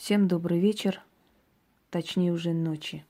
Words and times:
Всем 0.00 0.28
добрый 0.28 0.58
вечер, 0.58 1.02
точнее 1.90 2.32
уже 2.32 2.54
ночи. 2.54 3.04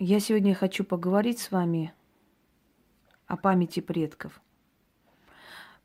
Я 0.00 0.18
сегодня 0.18 0.52
хочу 0.56 0.82
поговорить 0.82 1.38
с 1.38 1.52
вами 1.52 1.94
о 3.28 3.36
памяти 3.36 3.78
предков. 3.78 4.40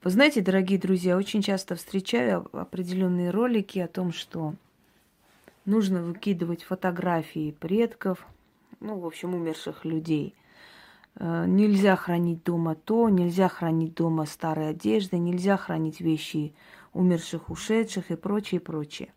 Вы 0.02 0.10
знаете, 0.10 0.42
дорогие 0.42 0.80
друзья, 0.80 1.18
очень 1.18 1.44
часто 1.44 1.76
встречаю 1.76 2.50
определенные 2.52 3.30
ролики 3.30 3.78
о 3.78 3.88
том, 3.88 4.12
что 4.12 4.56
нужно 5.66 6.02
выкидывать 6.02 6.64
фотографии 6.64 7.52
предков, 7.52 8.26
ну, 8.80 8.98
в 8.98 9.06
общем, 9.06 9.36
умерших 9.36 9.86
людей– 9.86 10.34
нельзя 11.20 11.96
хранить 11.96 12.44
дома 12.44 12.76
то, 12.76 13.10
нельзя 13.10 13.48
хранить 13.48 13.94
дома 13.96 14.26
старые 14.26 14.70
одежды, 14.70 15.18
нельзя 15.18 15.58
хранить 15.58 16.02
вещи 16.02 16.54
умерших, 16.94 17.50
ушедших 17.50 18.12
и 18.12 18.16
прочее, 18.16 18.60
прочее. 18.60 19.14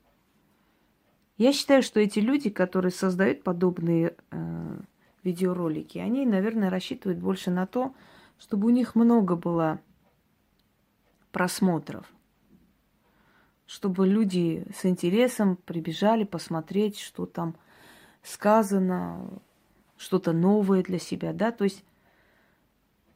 Я 1.37 1.53
считаю, 1.53 1.83
что 1.83 2.01
эти 2.01 2.19
люди, 2.19 2.51
которые 2.51 2.91
создают 2.91 3.45
подобные 3.45 4.17
э, 4.31 4.81
видеоролики, 5.23 5.99
они, 5.99 6.27
наверное, 6.27 6.71
рассчитывают 6.71 7.21
больше 7.21 7.51
на 7.51 7.67
то, 7.67 7.95
чтобы 8.39 8.67
у 8.67 8.71
них 8.71 8.97
много 8.97 9.37
было 9.37 9.81
просмотров, 11.31 12.13
чтобы 13.67 14.07
люди 14.07 14.67
с 14.75 14.85
интересом 14.87 15.57
прибежали 15.57 16.25
посмотреть, 16.25 16.99
что 16.99 17.27
там 17.27 17.57
сказано, 18.23 19.41
что-то 19.97 20.33
новое 20.33 20.83
для 20.83 20.99
себя, 20.99 21.33
да, 21.33 21.53
то 21.53 21.65
есть 21.65 21.85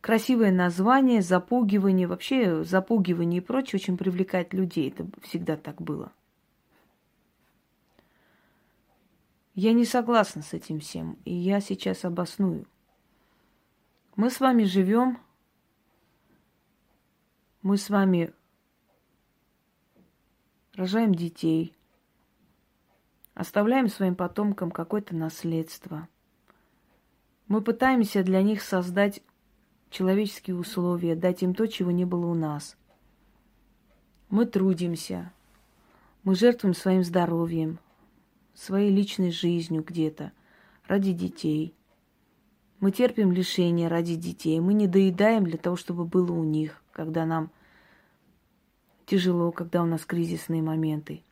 красивое 0.02 0.51
название, 0.51 1.23
запугивание, 1.23 2.06
вообще 2.06 2.65
запугивание 2.65 3.41
и 3.41 3.45
прочее 3.45 3.79
очень 3.80 3.97
привлекает 3.97 4.52
людей. 4.52 4.91
Это 4.91 5.06
всегда 5.23 5.56
так 5.56 5.80
было. 5.80 6.12
Я 9.55 9.72
не 9.72 9.84
согласна 9.84 10.42
с 10.42 10.53
этим 10.53 10.81
всем, 10.81 11.19
и 11.25 11.33
я 11.33 11.61
сейчас 11.61 12.05
обосную. 12.05 12.67
Мы 14.17 14.28
с 14.28 14.41
вами 14.41 14.64
живем, 14.64 15.19
мы 17.62 17.77
с 17.77 17.89
вами 17.89 18.33
рожаем 20.75 21.14
детей, 21.14 21.77
оставляем 23.34 23.89
своим 23.89 24.16
потомкам 24.16 24.70
какое-то 24.70 25.14
наследство. 25.14 26.09
Мы 27.47 27.61
пытаемся 27.61 28.25
для 28.25 28.42
них 28.42 28.62
создать 28.62 29.22
человеческие 29.93 30.57
условия, 30.57 31.15
дать 31.15 31.43
им 31.43 31.55
то, 31.55 31.69
чего 31.69 31.91
не 31.93 32.05
было 32.05 32.27
у 32.27 32.35
нас. 32.35 32.77
Мы 34.31 34.47
трудимся, 34.47 35.33
мы 36.25 36.34
жертвуем 36.34 36.75
своим 36.75 37.05
здоровьем, 37.05 37.79
своей 38.55 38.91
личной 38.91 39.31
жизнью 39.31 39.84
где-то 39.87 40.33
ради 40.89 41.12
детей. 41.12 41.75
Мы 42.81 42.91
терпим 42.91 43.31
лишения 43.31 43.89
ради 43.89 44.17
детей. 44.17 44.59
Мы 44.59 44.75
не 44.75 44.89
доедаем 44.89 45.45
для 45.45 45.59
того, 45.59 45.77
чтобы 45.77 46.05
было 46.05 46.33
у 46.33 46.43
них, 46.43 46.83
когда 46.93 47.25
нам 47.27 47.51
тяжело, 49.06 49.53
когда 49.53 49.83
у 49.83 49.87
нас 49.87 50.05
кризисные 50.05 50.62
моменты. 50.62 51.23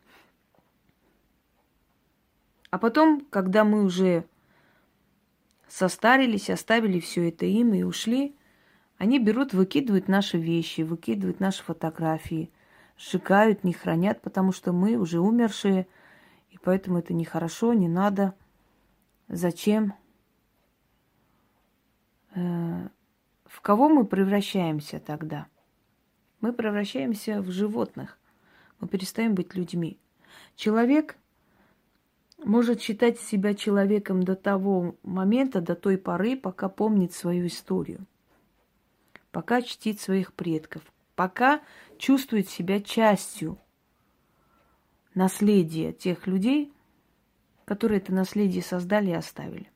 А 2.71 2.79
потом, 2.79 3.27
когда 3.31 3.65
мы 3.65 3.83
уже 3.83 4.25
состарились, 5.67 6.51
оставили 6.51 7.01
все 7.01 7.29
это 7.29 7.47
им 7.47 7.75
и 7.75 7.83
ушли, 7.83 8.37
они 9.01 9.19
берут, 9.19 9.55
выкидывают 9.55 10.09
наши 10.09 10.37
вещи, 10.37 10.83
выкидывают 10.83 11.41
наши 11.41 11.63
фотографии, 11.63 12.51
сжигают, 12.99 13.65
не 13.65 13.73
хранят, 13.73 14.21
потому 14.21 14.53
что 14.53 14.75
мы 14.75 14.97
уже 14.97 15.21
умершие, 15.21 15.87
и 16.51 16.59
поэтому 16.59 16.99
это 16.99 17.15
нехорошо, 17.15 17.73
не 17.73 17.89
надо. 17.89 18.35
Зачем? 19.27 19.95
Э, 22.35 22.89
в 23.47 23.63
кого 23.63 23.89
мы 23.89 24.05
превращаемся 24.05 25.01
тогда? 25.01 25.47
Мы 26.43 26.53
превращаемся 26.53 27.41
в 27.41 27.51
животных. 27.51 28.19
Мы 28.81 28.89
перестаем 28.89 29.35
быть 29.35 29.55
людьми. 29.55 29.99
Человек 30.57 31.17
может 32.37 32.83
считать 32.83 33.19
себя 33.19 33.55
человеком 33.55 34.25
до 34.25 34.37
того 34.37 34.95
момента, 35.03 35.63
до 35.63 35.75
той 35.75 35.97
поры, 35.97 36.37
пока 36.37 36.69
помнит 36.69 37.15
свою 37.15 37.47
историю 37.47 38.07
пока 39.31 39.63
чтит 39.63 40.01
своих 40.01 40.33
предков, 40.33 40.83
пока 41.15 41.61
чувствует 41.99 42.49
себя 42.49 42.81
частью 42.81 43.59
наследия 45.15 45.93
тех 45.93 46.27
людей, 46.27 46.73
которые 47.65 48.01
это 48.01 48.13
наследие 48.13 48.63
создали 48.63 49.11
и 49.11 49.15
оставили. 49.15 49.71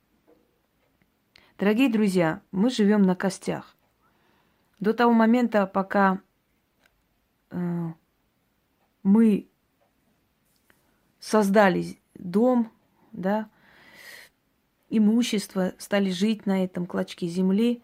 Дорогие 1.59 1.89
друзья, 1.89 2.43
мы 2.51 2.71
живем 2.71 3.03
на 3.03 3.15
костях. 3.15 3.77
До 4.81 4.93
того 4.93 5.13
момента, 5.13 5.67
пока 5.67 6.21
э, 7.51 7.89
мы 9.05 9.49
создали 11.21 12.01
дом, 12.15 12.73
да, 13.13 13.49
имущество, 14.91 15.75
стали 15.79 16.11
жить 16.11 16.47
на 16.47 16.65
этом 16.65 16.87
клочке 16.87 17.29
земли 17.29 17.83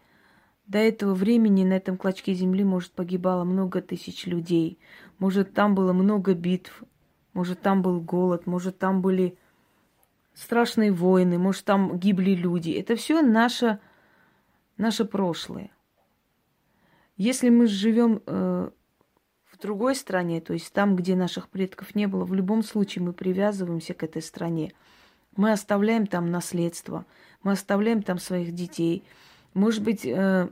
до 0.71 0.77
этого 0.77 1.13
времени 1.13 1.65
на 1.65 1.73
этом 1.73 1.97
клочке 1.97 2.33
земли, 2.33 2.63
может, 2.63 2.93
погибало 2.93 3.43
много 3.43 3.81
тысяч 3.81 4.25
людей. 4.25 4.79
Может, 5.19 5.53
там 5.53 5.75
было 5.75 5.91
много 5.91 6.33
битв. 6.33 6.83
Может, 7.33 7.59
там 7.59 7.81
был 7.81 7.99
голод. 7.99 8.47
Может, 8.47 8.79
там 8.79 9.01
были 9.01 9.37
страшные 10.33 10.93
войны. 10.93 11.37
Может, 11.37 11.65
там 11.65 11.99
гибли 11.99 12.31
люди. 12.31 12.71
Это 12.71 12.95
все 12.95 13.21
наше, 13.21 13.79
наше 14.77 15.03
прошлое. 15.03 15.71
Если 17.17 17.49
мы 17.49 17.67
живем 17.67 18.21
э, 18.25 18.69
в 19.43 19.57
другой 19.57 19.93
стране, 19.93 20.39
то 20.39 20.53
есть 20.53 20.71
там, 20.71 20.95
где 20.95 21.17
наших 21.17 21.49
предков 21.49 21.95
не 21.95 22.07
было, 22.07 22.23
в 22.23 22.33
любом 22.33 22.63
случае 22.63 23.03
мы 23.03 23.11
привязываемся 23.11 23.93
к 23.93 24.03
этой 24.03 24.21
стране. 24.21 24.71
Мы 25.35 25.51
оставляем 25.51 26.07
там 26.07 26.31
наследство, 26.31 27.05
мы 27.43 27.51
оставляем 27.51 28.01
там 28.03 28.19
своих 28.19 28.53
детей. 28.53 29.03
Может 29.53 29.83
быть, 29.83 30.05
э, 30.05 30.49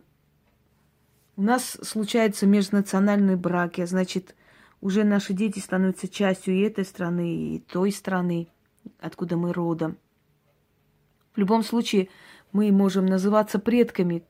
у 1.39 1.41
нас 1.41 1.77
случаются 1.83 2.45
межнациональные 2.45 3.37
браки, 3.37 3.85
значит, 3.85 4.35
уже 4.81 5.05
наши 5.05 5.31
дети 5.31 5.59
становятся 5.59 6.09
частью 6.09 6.53
и 6.53 6.63
этой 6.63 6.83
страны, 6.83 7.55
и 7.55 7.59
той 7.59 7.93
страны, 7.93 8.49
откуда 8.99 9.37
мы 9.37 9.53
родом. 9.53 9.97
В 11.33 11.37
любом 11.37 11.63
случае, 11.63 12.09
мы 12.51 12.69
можем 12.73 13.05
называться 13.05 13.57
предками 13.57 14.25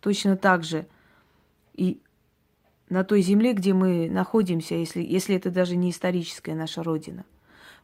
точно 0.00 0.36
так 0.36 0.64
же. 0.64 0.88
И 1.74 2.02
на 2.88 3.04
той 3.04 3.22
земле, 3.22 3.52
где 3.52 3.72
мы 3.72 4.10
находимся, 4.10 4.74
если, 4.74 5.00
если 5.00 5.36
это 5.36 5.52
даже 5.52 5.76
не 5.76 5.90
историческая 5.90 6.56
наша 6.56 6.82
родина. 6.82 7.24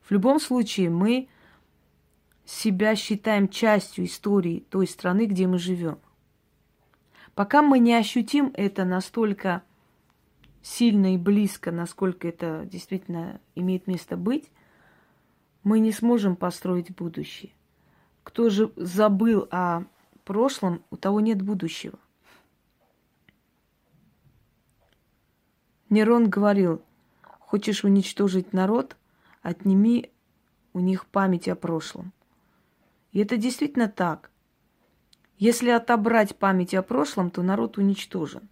В 0.02 0.10
любом 0.10 0.40
случае, 0.40 0.90
мы 0.90 1.28
себя 2.44 2.96
считаем 2.96 3.48
частью 3.48 4.06
истории 4.06 4.66
той 4.68 4.88
страны, 4.88 5.26
где 5.26 5.46
мы 5.46 5.60
живем. 5.60 5.98
Пока 7.34 7.62
мы 7.62 7.78
не 7.78 7.94
ощутим 7.94 8.52
это 8.54 8.84
настолько 8.84 9.62
сильно 10.62 11.14
и 11.14 11.18
близко, 11.18 11.72
насколько 11.72 12.28
это 12.28 12.64
действительно 12.64 13.40
имеет 13.54 13.86
место 13.86 14.16
быть, 14.16 14.50
мы 15.62 15.80
не 15.80 15.92
сможем 15.92 16.36
построить 16.36 16.94
будущее. 16.94 17.52
Кто 18.22 18.50
же 18.50 18.72
забыл 18.76 19.48
о 19.50 19.84
прошлом, 20.24 20.82
у 20.90 20.96
того 20.96 21.20
нет 21.20 21.42
будущего. 21.42 21.98
Нерон 25.90 26.30
говорил, 26.30 26.82
хочешь 27.22 27.84
уничтожить 27.84 28.52
народ, 28.52 28.96
отними 29.42 30.10
у 30.72 30.80
них 30.80 31.06
память 31.06 31.48
о 31.48 31.54
прошлом. 31.54 32.12
И 33.12 33.20
это 33.20 33.37
действительно 33.37 33.88
так. 33.88 34.30
Если 35.38 35.70
отобрать 35.70 36.36
память 36.36 36.75
о 36.75 36.82
прошлом, 36.82 37.31
то 37.31 37.42
народ 37.42 37.78
уничтожен. 37.78 38.48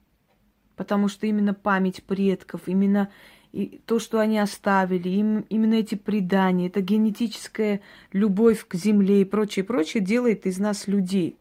Потому 0.77 1.09
что 1.09 1.27
именно 1.27 1.55
память 1.55 2.03
предков, 2.03 2.63
именно 2.67 3.11
и 3.53 3.81
то, 3.87 3.99
что 3.99 4.19
они 4.19 4.39
оставили, 4.39 5.09
им, 5.11 5.41
именно 5.51 5.75
эти 5.75 5.95
предания, 5.95 6.69
это 6.69 6.81
генетическая 6.81 7.83
любовь 8.13 8.67
к 8.67 8.75
земле 8.75 9.21
и 9.21 9.27
прочее, 9.27 9.65
прочее 9.65 10.03
делает 10.03 10.47
из 10.47 10.59
нас 10.59 10.87
людей. 10.87 11.37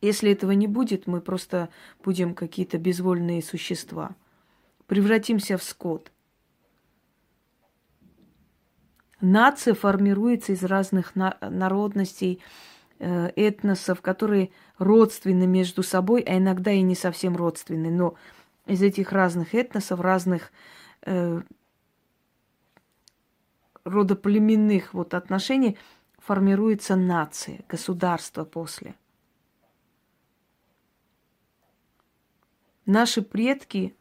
Если 0.00 0.30
этого 0.30 0.52
не 0.52 0.68
будет, 0.68 1.06
мы 1.06 1.20
просто 1.20 1.68
будем 2.04 2.34
какие-то 2.34 2.78
безвольные 2.78 3.42
существа. 3.42 4.14
Превратимся 4.86 5.58
в 5.58 5.64
скот. 5.64 6.12
Нация 9.20 9.74
формируется 9.74 10.52
из 10.52 10.62
разных 10.62 11.14
народностей, 11.16 12.38
Э, 12.38 12.42
этносов, 12.98 14.00
которые 14.00 14.50
родственны 14.78 15.46
между 15.46 15.82
собой, 15.82 16.22
а 16.22 16.38
иногда 16.38 16.70
и 16.72 16.82
не 16.82 16.94
совсем 16.94 17.36
родственны, 17.36 17.90
но 17.90 18.14
из 18.66 18.82
этих 18.82 19.12
разных 19.12 19.54
этносов, 19.54 20.00
разных 20.00 20.50
э, 21.02 21.40
родоплеменных 23.84 24.92
вот 24.94 25.14
отношений 25.14 25.78
формируется 26.18 26.96
нация, 26.96 27.60
государство 27.68 28.44
после. 28.44 28.94
Наши 32.84 33.22
предки 33.22 33.96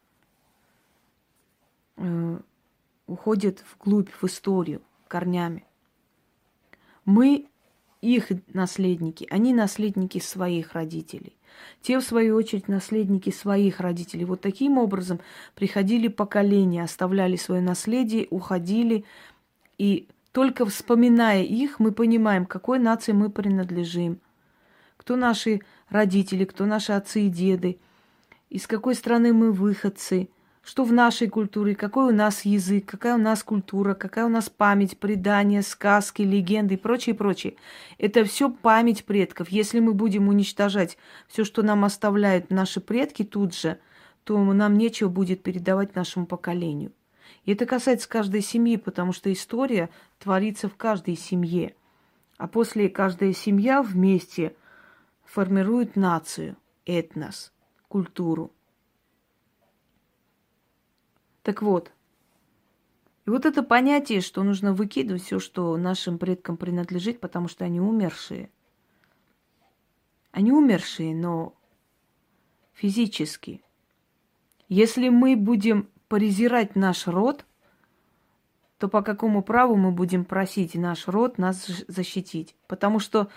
э, 1.97 2.39
уходят 3.07 3.63
вглубь, 3.73 4.09
в 4.09 4.23
историю, 4.25 4.81
корнями. 5.07 5.65
Мы 7.03 7.47
их 8.13 8.31
наследники, 8.53 9.27
они 9.29 9.53
наследники 9.53 10.19
своих 10.19 10.73
родителей. 10.73 11.35
Те, 11.81 11.99
в 11.99 12.03
свою 12.03 12.35
очередь, 12.35 12.67
наследники 12.67 13.29
своих 13.29 13.79
родителей. 13.79 14.25
Вот 14.25 14.41
таким 14.41 14.77
образом 14.77 15.19
приходили 15.55 16.07
поколения, 16.07 16.83
оставляли 16.83 17.37
свое 17.37 17.61
наследие, 17.61 18.27
уходили. 18.29 19.05
И 19.77 20.07
только 20.31 20.65
вспоминая 20.65 21.43
их, 21.43 21.79
мы 21.79 21.91
понимаем, 21.91 22.45
какой 22.45 22.77
нации 22.77 23.13
мы 23.13 23.29
принадлежим. 23.29 24.19
Кто 24.97 25.15
наши 25.15 25.61
родители, 25.89 26.45
кто 26.45 26.65
наши 26.65 26.91
отцы 26.91 27.21
и 27.21 27.29
деды, 27.29 27.79
из 28.49 28.67
какой 28.67 28.95
страны 28.95 29.33
мы 29.33 29.51
выходцы– 29.51 30.29
что 30.65 30.83
в 30.83 30.91
нашей 30.91 31.29
культуре, 31.29 31.75
какой 31.75 32.11
у 32.11 32.15
нас 32.15 32.43
язык, 32.43 32.85
какая 32.87 33.15
у 33.15 33.19
нас 33.19 33.43
культура, 33.43 33.93
какая 33.93 34.25
у 34.25 34.29
нас 34.29 34.49
память, 34.49 34.97
предания, 34.97 35.61
сказки, 35.61 36.23
легенды 36.23 36.73
и 36.73 36.77
прочее, 36.77 37.13
прочее. 37.13 37.55
Это 37.99 38.25
все 38.25 38.49
память 38.49 39.05
предков. 39.05 39.49
Если 39.49 39.79
мы 39.79 39.93
будем 39.93 40.27
уничтожать 40.27 40.97
все, 41.27 41.43
что 41.43 41.61
нам 41.61 41.85
оставляют 41.85 42.49
наши 42.49 42.81
предки 42.81 43.23
тут 43.23 43.53
же, 43.55 43.77
то 44.23 44.43
нам 44.43 44.75
нечего 44.75 45.07
будет 45.07 45.43
передавать 45.43 45.93
нашему 45.93 46.25
поколению. 46.25 46.91
И 47.43 47.53
это 47.53 47.67
касается 47.67 48.09
каждой 48.09 48.41
семьи, 48.41 48.77
потому 48.77 49.13
что 49.13 49.31
история 49.31 49.91
творится 50.17 50.67
в 50.67 50.75
каждой 50.75 51.15
семье. 51.15 51.75
А 52.37 52.47
после 52.47 52.89
каждая 52.89 53.33
семья 53.33 53.83
вместе 53.83 54.55
формирует 55.25 55.95
нацию, 55.95 56.57
этнос, 56.87 57.53
культуру. 57.87 58.51
Так 61.45 61.61
вот, 61.61 61.91
и 63.27 63.29
вот 63.29 63.45
это 63.45 63.61
понятие, 63.61 64.21
что 64.21 64.41
нужно 64.41 64.73
выкидывать 64.73 65.21
все, 65.21 65.37
что 65.37 65.77
нашим 65.77 66.17
предкам 66.17 66.57
принадлежит, 66.57 67.19
потому 67.19 67.47
что 67.47 67.65
они 67.65 67.79
умершие. 67.79 68.49
Они 70.31 70.51
умершие, 70.51 71.15
но 71.15 71.55
физически. 72.73 73.61
Если 74.69 75.09
мы 75.09 75.35
будем 75.35 75.87
презирать 76.07 76.75
наш 76.75 77.05
род, 77.05 77.45
то 78.79 78.87
по 78.87 79.03
какому 79.03 79.43
праву 79.43 79.75
мы 79.75 79.91
будем 79.91 80.25
просить 80.25 80.73
наш 80.73 81.07
род 81.07 81.37
нас 81.37 81.67
защитить? 81.87 82.55
Потому 82.65 82.97
что 82.97 83.29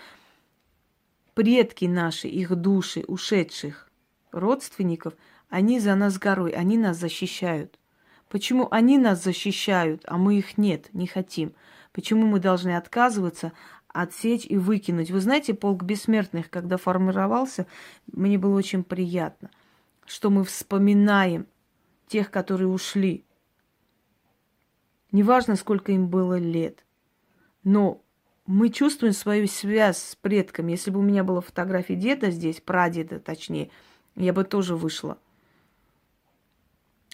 предки 1.35 1.85
наши, 1.85 2.27
их 2.27 2.55
души, 2.55 3.05
ушедших 3.07 3.87
родственников, 4.31 5.13
они 5.47 5.79
за 5.79 5.93
нас 5.93 6.17
горой, 6.17 6.53
они 6.53 6.75
нас 6.75 6.97
защищают. 6.97 7.78
Почему 8.29 8.67
они 8.69 8.99
нас 8.99 9.23
защищают, 9.23 10.03
а 10.05 10.17
мы 10.17 10.37
их 10.37 10.57
нет, 10.57 10.93
не 10.93 11.07
хотим? 11.07 11.53
Почему 11.91 12.27
мы 12.27 12.39
должны 12.39 12.77
отказываться, 12.77 13.53
отсечь 13.87 14.45
и 14.45 14.55
выкинуть? 14.55 15.09
Вы 15.09 15.19
знаете, 15.19 15.55
полк 15.55 15.83
бессмертных, 15.83 16.51
когда 16.51 16.77
формировался, 16.77 17.65
мне 18.11 18.37
было 18.37 18.55
очень 18.55 18.83
приятно, 18.83 19.49
что 20.05 20.29
мы 20.29 20.43
вспоминаем 20.43 21.47
тех, 22.07 22.29
которые 22.29 22.67
ушли. 22.67 23.25
Неважно, 25.11 25.55
сколько 25.55 25.91
им 25.91 26.07
было 26.07 26.37
лет, 26.37 26.85
но 27.63 28.03
мы 28.45 28.69
чувствуем 28.69 29.13
свою 29.13 29.47
связь 29.47 29.97
с 29.97 30.15
предками. 30.15 30.71
Если 30.71 30.91
бы 30.91 30.99
у 30.99 31.03
меня 31.03 31.23
была 31.23 31.41
фотография 31.41 31.95
деда 31.95 32.29
здесь, 32.29 32.61
прадеда 32.61 33.19
точнее, 33.19 33.71
я 34.15 34.33
бы 34.33 34.43
тоже 34.43 34.75
вышла– 34.75 35.17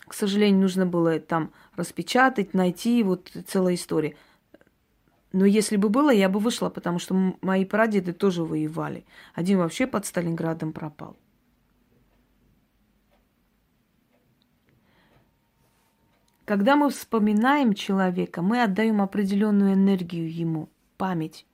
к 0.07 0.13
сожалению, 0.13 0.61
нужно 0.61 0.85
было 0.85 1.19
там 1.19 1.51
распечатать, 1.75 2.53
найти, 2.53 3.03
вот 3.03 3.31
целая 3.47 3.75
история. 3.75 4.15
Но 5.31 5.45
если 5.45 5.75
бы 5.75 5.89
было, 5.89 6.11
я 6.11 6.29
бы 6.29 6.39
вышла, 6.39 6.69
потому 6.69 6.99
что 6.99 7.35
мои 7.41 7.65
прадеды 7.65 8.13
тоже 8.13 8.43
воевали. 8.43 9.05
Один 9.33 9.57
вообще 9.57 9.85
под 9.87 10.05
Сталинградом 10.05 10.71
пропал. 10.71 11.17
Когда 16.45 16.75
мы 16.75 16.91
вспоминаем 16.91 17.73
человека, 17.73 18.43
мы 18.43 18.61
отдаем 18.61 19.01
определенную 19.01 19.73
энергию 19.73 20.31
ему, 20.31 20.69
память. 20.95 21.45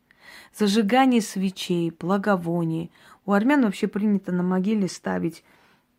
Зажигание 0.53 1.21
свечей, 1.21 1.92
благовоний. 1.98 2.92
У 3.25 3.31
армян 3.31 3.63
вообще 3.63 3.88
принято 3.88 4.33
на 4.33 4.44
могиле 4.44 4.89
ставить 4.89 5.44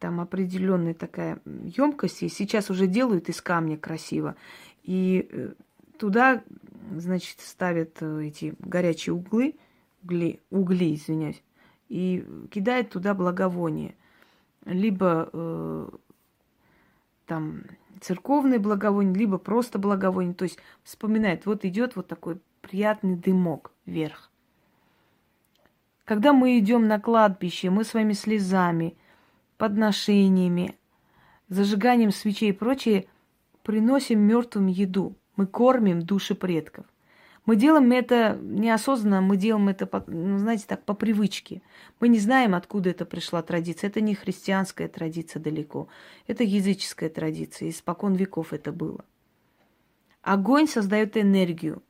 там 0.02 0.20
определенная 0.20 0.94
такая 0.94 1.38
емкость, 1.46 2.24
и 2.24 2.28
сейчас 2.28 2.70
уже 2.70 2.88
делают 2.88 3.28
из 3.28 3.40
камня 3.40 3.78
красиво. 3.78 4.34
И 4.82 5.28
э, 5.30 5.52
туда, 5.96 6.42
значит, 6.90 7.38
ставят 7.38 7.98
э, 8.00 8.24
эти 8.24 8.56
горячие 8.58 9.14
углы, 9.14 9.54
угли, 10.02 10.40
угли, 10.50 10.96
извиняюсь, 10.96 11.40
и 11.88 12.26
кидают 12.50 12.90
туда 12.90 13.14
благовоние. 13.14 13.94
Либо 14.64 15.30
э, 15.32 15.88
там 17.26 17.62
церковное 18.00 18.58
благовоние, 18.58 19.14
либо 19.14 19.38
просто 19.38 19.78
благовоние. 19.78 20.34
То 20.34 20.46
есть 20.46 20.58
вспоминает, 20.82 21.46
вот 21.46 21.64
идет 21.64 21.94
вот 21.94 22.08
такой 22.08 22.40
приятный 22.60 23.14
дымок 23.14 23.70
вверх. 23.86 24.32
Когда 26.04 26.32
мы 26.32 26.58
идем 26.58 26.88
на 26.88 26.98
кладбище, 26.98 27.70
мы 27.70 27.84
своими 27.84 28.14
слезами, 28.14 28.96
подношениями, 29.56 30.76
зажиганием 31.48 32.10
свечей 32.10 32.50
и 32.50 32.52
прочее 32.52 33.06
приносим 33.62 34.20
мертвым 34.20 34.66
еду. 34.66 35.16
Мы 35.36 35.46
кормим 35.46 36.02
души 36.02 36.34
предков. 36.34 36.86
Мы 37.44 37.56
делаем 37.56 37.90
это 37.90 38.38
неосознанно, 38.40 39.20
мы 39.20 39.36
делаем 39.36 39.68
это, 39.68 39.88
ну, 40.06 40.38
знаете, 40.38 40.64
так, 40.68 40.84
по 40.84 40.94
привычке. 40.94 41.60
Мы 41.98 42.06
не 42.06 42.20
знаем, 42.20 42.54
откуда 42.54 42.90
это 42.90 43.04
пришла 43.04 43.42
традиция. 43.42 43.88
Это 43.88 44.00
не 44.00 44.14
христианская 44.14 44.86
традиция 44.86 45.40
далеко. 45.40 45.88
Это 46.28 46.44
языческая 46.44 47.10
традиция. 47.10 47.70
Испокон 47.70 48.14
веков 48.14 48.52
это 48.52 48.70
было. 48.70 49.04
Огонь 50.22 50.68
создает 50.68 51.16
энергию. 51.16 51.82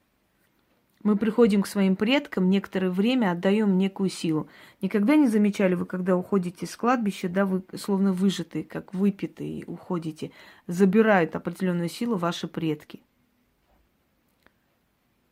Мы 1.03 1.17
приходим 1.17 1.63
к 1.63 1.67
своим 1.67 1.97
предкам, 1.97 2.49
некоторое 2.49 2.91
время 2.91 3.33
отдаем 3.33 3.77
некую 3.77 4.09
силу. 4.09 4.49
Никогда 4.81 5.17
не 5.17 5.27
замечали 5.27 5.75
вы, 5.75 5.85
когда 5.85 6.17
уходите 6.17 6.65
с 6.65 6.77
кладбища, 6.77 7.29
да, 7.29 7.45
вы 7.45 7.65
словно 7.77 8.13
выжатые, 8.13 8.63
как 8.63 8.95
выпитые 8.95 9.65
уходите, 9.67 10.31
забирают 10.69 11.35
определенную 11.35 11.89
силу 11.89 12.17
ваши 12.17 12.47
предки. 12.47 13.01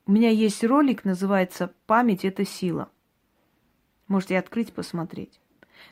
У 0.07 0.13
меня 0.13 0.31
есть 0.31 0.65
ролик, 0.65 1.05
называется 1.05 1.73
«Память– 1.87 2.25
это 2.25 2.45
сила». 2.45 2.91
Можете 4.09 4.39
открыть, 4.39 4.73
посмотреть. 4.73 5.41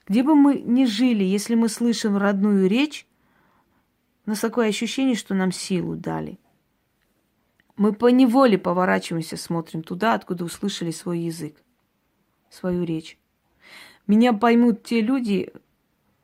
Где 0.08 0.24
бы 0.24 0.34
мы 0.34 0.60
ни 0.60 0.86
жили, 0.86 1.22
если 1.22 1.54
мы 1.54 1.68
слышим 1.68 2.16
родную 2.16 2.68
речь, 2.68 3.06
у 4.26 4.30
нас 4.30 4.40
такое 4.40 4.68
ощущение, 4.68 5.14
что 5.14 5.34
нам 5.34 5.52
силу 5.52 5.94
дали– 5.94 6.40
мы 7.78 7.92
по 7.92 8.08
неволе 8.08 8.58
поворачиваемся, 8.58 9.36
смотрим 9.36 9.82
туда, 9.82 10.14
откуда 10.14 10.44
услышали 10.44 10.90
свой 10.90 11.20
язык, 11.20 11.56
свою 12.50 12.84
речь. 12.84 13.16
Меня 14.08 14.32
поймут 14.32 14.82
те 14.82 15.00
люди, 15.00 15.52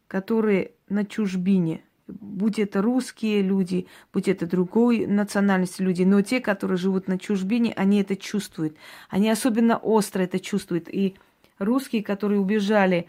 которые 0.08 0.72
на 0.88 1.06
чужбине, 1.06 1.84
будь 2.08 2.58
это 2.58 2.82
русские 2.82 3.40
люди, 3.42 3.86
будь 4.12 4.26
это 4.26 4.46
другой 4.46 5.06
национальности 5.06 5.80
люди, 5.80 6.02
но 6.02 6.22
те, 6.22 6.40
которые 6.40 6.76
живут 6.76 7.06
на 7.06 7.18
чужбине, 7.18 7.72
они 7.74 8.00
это 8.00 8.16
чувствуют. 8.16 8.76
Они 9.08 9.30
особенно 9.30 9.76
остро 9.76 10.22
это 10.22 10.40
чувствуют. 10.40 10.88
И 10.88 11.14
русские, 11.58 12.02
которые 12.02 12.40
убежали 12.40 13.06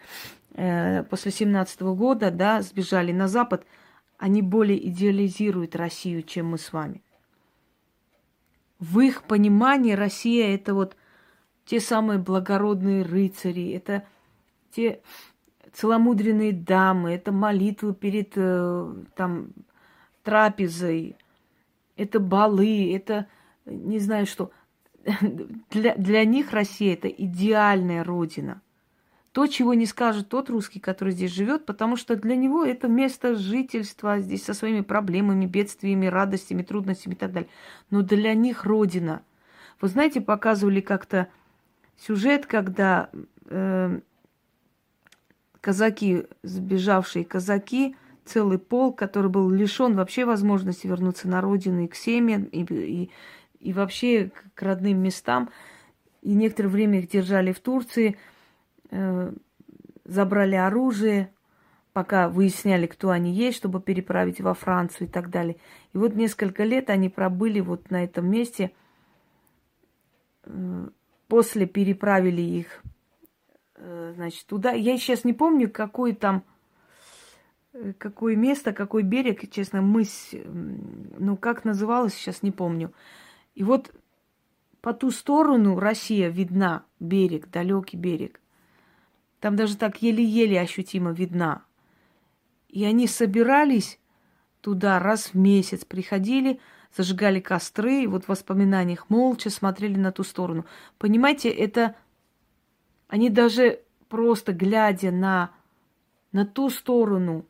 э, 0.53 1.03
после 1.09 1.31
17 1.31 1.81
года, 1.81 2.29
да, 2.29 2.61
сбежали 2.61 3.11
на 3.11 3.27
Запад, 3.27 3.65
они 4.19 4.43
более 4.43 4.87
идеализируют 4.87 5.75
Россию, 5.75 6.21
чем 6.21 6.49
мы 6.49 6.57
с 6.59 6.71
вами 6.71 7.01
в 8.79 8.99
их 8.99 9.23
понимании 9.23 9.93
Россия 9.93 10.55
это 10.55 10.73
вот 10.73 10.95
те 11.65 11.79
самые 11.79 12.19
благородные 12.19 13.03
рыцари, 13.03 13.71
это 13.71 14.05
те 14.71 15.01
целомудренные 15.73 16.53
дамы, 16.53 17.13
это 17.13 17.31
молитвы 17.31 17.93
перед 17.93 18.33
э, 18.35 18.93
там 19.15 19.49
трапезой, 20.23 21.15
это 21.95 22.19
балы, 22.19 22.93
это 22.93 23.27
не 23.65 23.99
знаю 23.99 24.25
что. 24.25 24.51
Для, 25.69 25.95
для 25.95 26.25
них 26.25 26.51
Россия 26.51 26.93
это 26.93 27.07
идеальная 27.07 28.03
родина. 28.03 28.61
То, 29.35 29.47
чего 29.47 29.73
не 29.73 29.85
скажет 29.85 30.29
тот 30.29 30.49
русский, 30.49 30.79
который 30.79 31.11
здесь 31.11 31.29
живет, 31.29 31.65
потому 31.65 31.97
что 31.97 32.15
для 32.15 32.37
него 32.37 32.63
это 32.63 32.87
место 32.87 33.35
жительства 33.35 34.21
здесь 34.21 34.45
со 34.45 34.53
своими 34.53 34.79
проблемами, 34.79 35.45
бедствиями, 35.45 36.05
радостями, 36.05 36.63
трудностями 36.63 37.15
и 37.15 37.17
так 37.17 37.33
далее. 37.33 37.49
Но 37.89 38.01
для 38.01 38.33
них 38.33 38.63
родина. 38.63 39.23
Вы 39.81 39.89
знаете, 39.89 40.21
показывали 40.21 40.79
как-то 40.79 41.27
сюжет, 41.97 42.45
когда 42.45 43.09
э, 43.47 43.99
казаки, 45.59 46.27
сбежавшие 46.43 47.25
казаки, 47.25 47.97
целый 48.23 48.57
полк, 48.57 48.97
который 48.97 49.29
был 49.29 49.49
лишен 49.49 49.97
вообще 49.97 50.23
возможности 50.23 50.87
вернуться 50.87 51.27
на 51.27 51.41
родину 51.41 51.81
и 51.81 51.87
к 51.87 51.95
семьям, 51.95 52.45
и, 52.45 52.63
и, 52.63 53.11
и 53.59 53.73
вообще 53.73 54.31
к 54.53 54.61
родным 54.61 54.99
местам. 54.99 55.49
И 56.21 56.33
некоторое 56.33 56.69
время 56.69 56.99
их 56.99 57.09
держали 57.09 57.51
в 57.51 57.59
Турции, 57.59 58.17
забрали 60.03 60.55
оружие, 60.55 61.33
пока 61.93 62.29
выясняли, 62.29 62.87
кто 62.87 63.09
они 63.09 63.33
есть, 63.33 63.57
чтобы 63.57 63.81
переправить 63.81 64.41
во 64.41 64.53
Францию 64.53 65.07
и 65.07 65.11
так 65.11 65.29
далее. 65.29 65.57
И 65.93 65.97
вот 65.97 66.15
несколько 66.15 66.63
лет 66.63 66.89
они 66.89 67.09
пробыли 67.09 67.59
вот 67.61 67.89
на 67.89 68.03
этом 68.03 68.29
месте. 68.29 68.71
Э, 70.43 70.87
после 71.27 71.65
переправили 71.65 72.41
их, 72.41 72.83
э, 73.75 74.13
значит, 74.15 74.45
туда. 74.45 74.71
Я 74.71 74.97
сейчас 74.97 75.23
не 75.23 75.33
помню, 75.33 75.69
какой 75.69 76.13
там 76.13 76.43
Э, 77.75 77.93
какое 77.97 78.35
место, 78.35 78.71
какой 78.73 79.03
берег, 79.03 79.49
честно, 79.51 79.81
мыс, 79.81 80.33
ну, 80.43 81.35
как 81.35 81.65
называлось, 81.65 82.13
сейчас 82.13 82.41
не 82.41 82.51
помню. 82.51 82.93
И 83.53 83.63
вот 83.63 83.93
по 84.81 84.93
ту 84.93 85.11
сторону 85.11 85.77
Россия 85.79 86.29
видна, 86.29 86.85
берег, 86.99 87.49
далекий 87.49 87.97
берег. 87.97 88.39
Там 89.45 89.55
даже 89.55 89.77
так 89.77 90.01
еле-еле 90.01 90.59
ощутимо 90.59 91.11
видна. 91.11 91.63
И 92.67 92.83
они 92.83 93.05
собирались 93.05 93.99
туда 94.59 94.97
раз 94.97 95.27
в 95.27 95.35
месяц, 95.35 95.85
приходили, 95.85 96.59
зажигали 96.97 97.39
костры, 97.39 98.01
и 98.01 98.07
вот 98.07 98.25
в 98.25 98.29
воспоминаниях 98.29 99.07
молча 99.07 99.51
смотрели 99.51 99.99
на 99.99 100.11
ту 100.11 100.23
сторону. 100.23 100.65
Понимаете, 100.97 101.49
это 101.49 101.95
они 103.07 103.29
даже 103.29 103.81
просто 104.09 104.51
глядя 104.51 105.11
на, 105.11 105.51
на 106.31 106.47
ту 106.47 106.71
сторону 106.71 107.45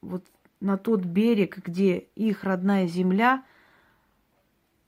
вот 0.00 0.26
на 0.58 0.76
тот 0.78 1.04
берег, 1.04 1.58
где 1.58 2.08
их 2.16 2.42
родная 2.42 2.88
земля, 2.88 3.44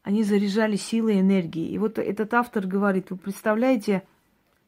они 0.02 0.24
заряжали 0.24 0.74
силой 0.74 1.20
энергии. 1.20 1.68
И 1.68 1.78
вот 1.78 2.00
этот 2.00 2.34
автор 2.34 2.66
говорит, 2.66 3.12
вы 3.12 3.16
представляете 3.16 4.02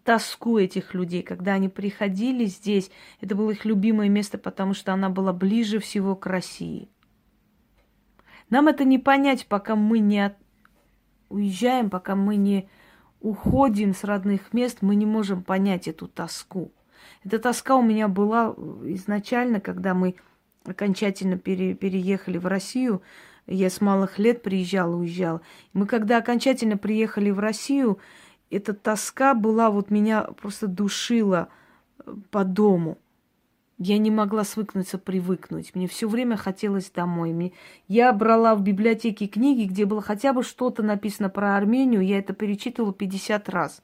тоску 0.04 0.58
этих 0.58 0.94
людей, 0.94 1.22
когда 1.22 1.54
они 1.54 1.68
приходили 1.68 2.44
здесь, 2.46 2.90
это 3.20 3.34
было 3.34 3.50
их 3.50 3.64
любимое 3.64 4.08
место, 4.08 4.38
потому 4.38 4.74
что 4.74 4.92
она 4.92 5.08
была 5.08 5.32
ближе 5.32 5.78
всего 5.78 6.16
к 6.16 6.26
России. 6.26 6.88
Нам 8.48 8.68
это 8.68 8.84
не 8.84 8.98
понять, 8.98 9.46
пока 9.46 9.76
мы 9.76 10.00
не 10.00 10.26
от... 10.26 10.36
уезжаем, 11.28 11.88
пока 11.88 12.16
мы 12.16 12.36
не 12.36 12.68
уходим 13.20 13.94
с 13.94 14.04
родных 14.04 14.52
мест, 14.52 14.78
мы 14.80 14.96
не 14.96 15.06
можем 15.06 15.42
понять 15.42 15.86
эту 15.86 16.08
тоску. 16.08 16.72
Эта 17.24 17.38
тоска 17.38 17.76
у 17.76 17.82
меня 17.82 18.08
была 18.08 18.54
изначально, 18.84 19.60
когда 19.60 19.94
мы 19.94 20.16
окончательно 20.64 21.38
пере, 21.38 21.74
переехали 21.74 22.38
в 22.38 22.46
Россию. 22.46 23.02
Я 23.46 23.70
с 23.70 23.80
малых 23.80 24.18
лет 24.18 24.42
приезжала, 24.42 24.96
уезжала. 24.96 25.40
Мы 25.72 25.86
когда 25.86 26.18
окончательно 26.18 26.76
приехали 26.76 27.30
в 27.30 27.38
Россию, 27.38 27.98
эта 28.50 28.74
тоска 28.74 29.34
была, 29.34 29.70
вот 29.70 29.90
меня 29.90 30.22
просто 30.22 30.66
душила 30.66 31.48
э, 31.98 32.14
по 32.30 32.44
дому. 32.44 32.98
Я 33.78 33.96
не 33.96 34.10
могла 34.10 34.44
свыкнуться, 34.44 34.98
привыкнуть. 34.98 35.74
Мне 35.74 35.88
все 35.88 36.06
время 36.08 36.36
хотелось 36.36 36.90
домой. 36.90 37.32
Мне... 37.32 37.52
Я 37.88 38.12
брала 38.12 38.54
в 38.54 38.62
библиотеке 38.62 39.26
книги, 39.26 39.66
где 39.66 39.86
было 39.86 40.02
хотя 40.02 40.34
бы 40.34 40.42
что-то 40.42 40.82
написано 40.82 41.30
про 41.30 41.56
Армению. 41.56 42.02
Я 42.02 42.18
это 42.18 42.34
перечитывала 42.34 42.92
50 42.92 43.48
раз. 43.48 43.82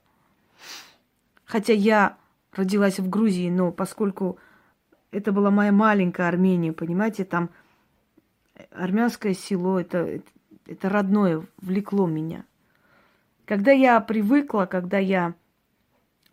Хотя 1.47 1.73
я 1.73 2.19
родилась 2.53 2.99
в 2.99 3.09
Грузии, 3.09 3.49
но 3.49 3.73
поскольку 3.73 4.39
это 5.13 5.33
была 5.33 5.51
моя 5.51 5.73
маленькая 5.73 6.29
Армения, 6.29 6.73
понимаете, 6.73 7.25
там 7.25 7.49
армянское 8.71 9.33
село, 9.33 9.81
это, 9.81 10.21
это 10.67 10.89
родное, 10.89 11.47
влекло 11.59 12.07
меня. 12.07 12.45
Когда 13.47 13.71
я 13.71 14.01
привыкла, 14.01 14.67
когда 14.67 14.99
я 14.99 15.35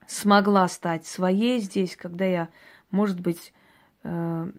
смогла 0.07 0.67
стать 0.67 1.05
своей 1.05 1.59
здесь, 1.59 1.95
когда 1.95 2.25
я, 2.25 2.49
может 2.89 3.19
быть, 3.19 3.53
э, 4.03 4.51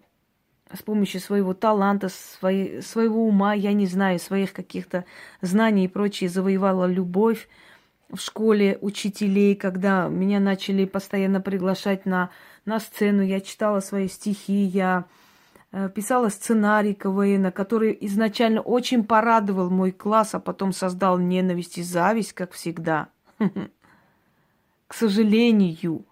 с 0.73 0.81
помощью 0.81 1.19
своего 1.19 1.53
таланта, 1.53 2.09
своей, 2.09 2.81
своего 2.81 3.27
ума, 3.27 3.53
я 3.53 3.73
не 3.73 3.85
знаю, 3.85 4.19
своих 4.19 4.53
каких-то 4.53 5.05
знаний 5.41 5.85
и 5.85 5.89
прочее, 5.89 6.29
завоевала 6.29 6.85
любовь 6.85 7.49
в 8.09 8.17
школе 8.17 8.77
учителей, 8.81 9.55
когда 9.55 10.07
меня 10.07 10.39
начали 10.39 10.85
постоянно 10.85 11.41
приглашать 11.41 12.05
на 12.05 12.29
на 12.63 12.79
сцену, 12.79 13.21
я 13.21 13.41
читала 13.41 13.79
свои 13.79 14.07
стихи, 14.07 14.63
я 14.63 15.05
писала 15.93 16.29
сценарий 16.29 16.93
КВН, 16.93 17.51
который 17.51 17.97
изначально 18.01 18.61
очень 18.61 19.03
порадовал 19.03 19.69
мой 19.69 19.91
класс, 19.91 20.33
а 20.33 20.39
потом 20.39 20.71
создал 20.71 21.17
ненависть 21.17 21.77
и 21.77 21.83
зависть, 21.83 22.33
как 22.33 22.53
всегда. 22.53 23.09
К 24.87 24.93
сожалению, 24.93 26.05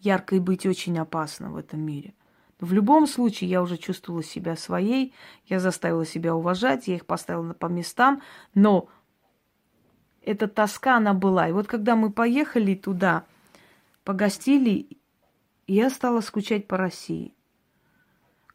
яркой 0.00 0.40
быть 0.40 0.64
очень 0.64 0.98
опасно 0.98 1.50
в 1.50 1.56
этом 1.56 1.80
мире. 1.80 2.14
Но 2.58 2.66
в 2.66 2.72
любом 2.72 3.06
случае 3.06 3.50
я 3.50 3.60
уже 3.60 3.76
чувствовала 3.76 4.22
себя 4.22 4.56
своей, 4.56 5.12
я 5.46 5.60
заставила 5.60 6.06
себя 6.06 6.34
уважать, 6.34 6.88
я 6.88 6.94
их 6.94 7.04
поставила 7.04 7.52
по 7.52 7.66
местам, 7.66 8.22
но 8.54 8.88
эта 10.22 10.48
тоска, 10.48 10.96
она 10.96 11.12
была. 11.12 11.48
И 11.48 11.52
вот 11.52 11.66
когда 11.66 11.96
мы 11.96 12.10
поехали 12.10 12.74
туда, 12.74 13.24
погостили, 14.04 14.88
я 15.66 15.90
стала 15.90 16.20
скучать 16.20 16.66
по 16.66 16.76
России. 16.76 17.35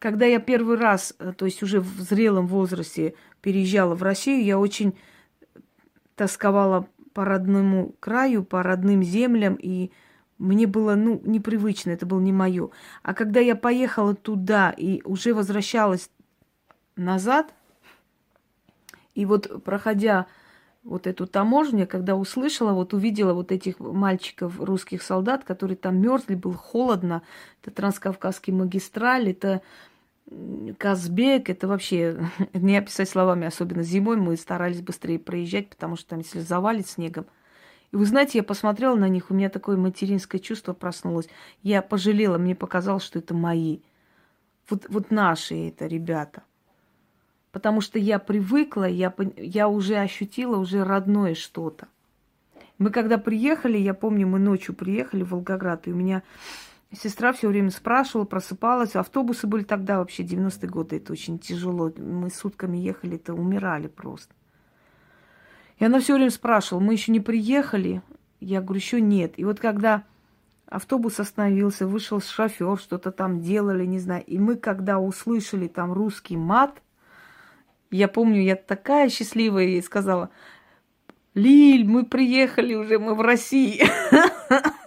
Когда 0.02 0.26
я 0.26 0.40
первый 0.40 0.78
раз, 0.78 1.14
э, 1.20 1.32
то 1.38 1.46
есть 1.46 1.62
уже 1.62 1.80
в 1.80 2.00
зрелом 2.00 2.48
возрасте 2.48 3.14
переезжала 3.40 3.94
в 3.94 4.02
Россию, 4.02 4.44
я 4.44 4.58
очень 4.58 4.98
тосковала 6.16 6.88
по 7.14 7.24
родному 7.24 7.94
краю, 8.00 8.44
по 8.44 8.64
родным 8.64 9.04
землям, 9.04 9.54
и 9.62 9.92
мне 10.40 10.66
было, 10.66 10.96
ну, 10.96 11.22
непривычно, 11.24 11.92
это 11.92 12.08
было 12.08 12.20
не 12.20 12.34
мое. 12.34 12.72
А 13.04 13.14
когда 13.14 13.42
я 13.42 13.56
поехала 13.56 14.16
туда 14.16 14.72
и 14.72 15.04
уже 15.04 15.36
возвращалась 15.36 16.10
назад, 16.96 17.54
и 19.14 19.28
вот 19.28 19.64
проходя 19.64 20.26
вот 20.84 21.06
эту 21.06 21.28
таможню, 21.28 21.86
когда 21.86 22.16
услышала, 22.16 22.74
вот 22.74 22.96
увидела 22.96 23.34
вот 23.34 23.52
этих 23.52 23.80
мальчиков, 23.80 24.60
русских 24.60 25.04
солдат, 25.04 25.44
которые 25.44 25.78
там 25.78 26.02
мерзли, 26.02 26.34
было 26.34 26.56
холодно. 26.56 27.22
Это 27.62 27.70
Транскавказский 27.70 28.52
магистраль, 28.52 29.30
это 29.30 29.62
Казбек, 30.78 31.50
это 31.50 31.68
вообще 31.68 32.26
не 32.54 32.78
описать 32.78 33.10
словами, 33.10 33.48
особенно 33.48 33.84
зимой 33.84 34.18
мы 34.18 34.36
старались 34.38 34.82
быстрее 34.82 35.20
проезжать, 35.20 35.70
потому 35.70 35.96
что 35.96 36.10
там, 36.10 36.20
если 36.20 36.40
завалит 36.40 36.88
снегом. 36.88 37.26
И 37.92 37.98
вы 37.98 38.06
знаете, 38.06 38.38
я 38.38 38.44
посмотрела 38.44 38.96
на 38.96 39.10
них, 39.10 39.30
у 39.30 39.34
меня 39.34 39.50
такое 39.50 39.76
материнское 39.76 40.40
чувство 40.40 40.74
проснулось. 40.74 41.28
Я 41.62 41.82
пожалела, 41.82 42.38
мне 42.38 42.56
показалось, 42.56 43.04
что 43.04 43.20
это 43.20 43.34
мои. 43.34 43.80
Вот, 44.70 44.86
вот 44.90 45.12
наши 45.12 45.68
это 45.68 45.88
ребята 45.88 46.44
потому 47.52 47.82
что 47.82 48.00
я 48.00 48.20
привыкла, 48.20 48.86
я, 48.86 49.14
я 49.38 49.68
уже 49.68 49.98
ощутила 49.98 50.58
уже 50.58 50.84
родное 50.84 51.36
что-то. 51.36 51.88
Мы 52.78 52.90
когда 52.90 53.18
приехали, 53.18 53.78
я 53.78 53.94
помню, 53.94 54.28
мы 54.28 54.40
ночью 54.40 54.74
приехали 54.74 55.24
в 55.24 55.32
Волгоград, 55.32 55.88
и 55.88 55.92
у 55.92 55.96
меня 55.96 56.24
сестра 56.94 57.34
все 57.34 57.48
время 57.48 57.70
спрашивала, 57.70 58.26
просыпалась. 58.26 58.96
Автобусы 58.96 59.48
были 59.48 59.64
тогда 59.64 60.00
вообще 60.00 60.24
90-е 60.24 60.70
годы, 60.70 60.98
это 60.98 61.14
очень 61.14 61.40
тяжело. 61.40 61.92
Мы 61.98 62.30
сутками 62.30 62.78
ехали, 62.78 63.16
это 63.16 63.34
умирали 63.34 63.88
просто. 63.88 64.34
И 65.78 65.86
она 65.86 66.00
все 66.00 66.16
время 66.16 66.32
спрашивала, 66.32 66.82
мы 66.82 66.94
еще 66.94 67.12
не 67.12 67.20
приехали? 67.20 68.02
Я 68.40 68.62
говорю, 68.62 68.80
еще 68.80 69.02
нет. 69.02 69.34
И 69.38 69.46
вот 69.46 69.60
когда 69.60 70.04
автобус 70.68 71.20
остановился, 71.20 71.88
вышел 71.88 72.22
шофер, 72.22 72.78
что-то 72.78 73.12
там 73.12 73.42
делали, 73.42 73.86
не 73.86 74.00
знаю. 74.00 74.24
И 74.26 74.38
мы, 74.38 74.56
когда 74.56 75.00
услышали 75.00 75.68
там 75.68 75.92
русский 75.94 76.38
мат– 76.38 76.82
я 77.92 78.08
помню, 78.08 78.42
я 78.42 78.56
такая 78.56 79.10
счастливая 79.10 79.66
ей 79.66 79.84
сказала, 79.84 80.30
Лиль, 81.34 81.86
мы 81.86 82.06
приехали 82.06 82.74
уже, 82.74 83.00
мы 83.00 83.16
в 83.16 83.22
России. 83.22 83.84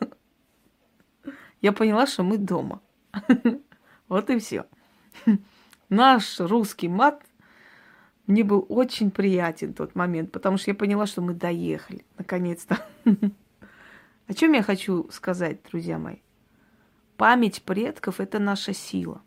Я 1.65 1.73
поняла, 1.73 2.07
что 2.07 2.23
мы 2.23 2.37
дома. 2.37 2.83
Вот 4.09 4.29
и 4.29 4.39
все. 4.39 4.67
Наш 5.89 6.39
русский 6.39 6.89
мат 6.89 7.23
мне 8.27 8.45
был 8.45 8.67
очень 8.69 9.11
приятен 9.11 9.73
тот 9.73 9.95
момент, 9.95 10.31
потому 10.31 10.59
что 10.59 10.71
я 10.71 10.75
поняла, 10.75 11.07
что 11.07 11.23
мы 11.23 11.33
доехали, 11.33 12.05
наконец-то. 12.19 12.87
О 14.27 14.35
чем 14.35 14.53
я 14.53 14.63
хочу 14.63 15.09
сказать, 15.11 15.63
друзья 15.71 15.99
мои? 15.99 16.19
Память 17.17 17.63
предков– 17.63 18.17
это 18.21 18.39
наша 18.39 18.75
сила. 18.75 19.23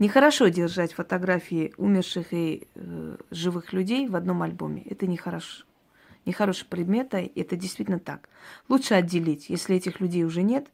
Нехорошо 0.00 0.48
держать 0.48 0.92
фотографии 0.92 1.72
умерших 1.76 2.32
и 2.32 2.66
э, 2.74 3.16
живых 3.30 3.72
людей 3.72 4.08
в 4.08 4.16
одном 4.16 4.42
альбоме. 4.42 4.82
Это 4.82 5.06
нехорошо. 5.06 5.67
Нехороший 6.28 6.66
предмет, 6.66 7.14
а 7.14 7.22
это 7.22 7.56
действительно 7.56 7.98
так. 7.98 8.28
Лучше 8.68 8.92
отделить. 8.92 9.48
Если 9.48 9.76
этих 9.76 9.98
людей 9.98 10.24
уже 10.24 10.42
нет, 10.42 10.70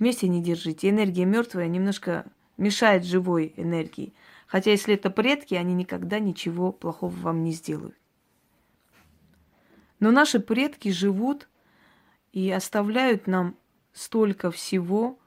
вместе 0.00 0.26
не 0.26 0.42
держите. 0.42 0.90
Энергия 0.90 1.24
мертвая 1.24 1.68
немножко 1.68 2.26
мешает 2.56 3.04
живой 3.04 3.54
энергии. 3.56 4.14
Хотя 4.48 4.72
если 4.72 4.94
это 4.94 5.10
предки, 5.10 5.54
они 5.54 5.74
никогда 5.74 6.18
ничего 6.18 6.72
плохого 6.72 7.14
вам 7.14 7.44
не 7.44 7.52
сделают. 7.52 7.94
Но 10.00 10.10
наши 10.10 10.40
предки 10.40 10.90
живут 10.90 11.48
и 12.32 12.50
оставляют 12.50 13.28
нам 13.28 13.54
столько 13.92 14.50
всего, 14.50 15.20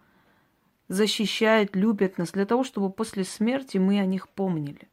защищают, 0.90 1.78
любят 1.78 2.18
нас 2.18 2.32
для 2.32 2.46
того, 2.46 2.66
чтобы 2.66 2.92
после 2.92 3.24
смерти 3.24 3.78
мы 3.78 4.02
о 4.02 4.06
них 4.06 4.28
помнили. 4.28 4.90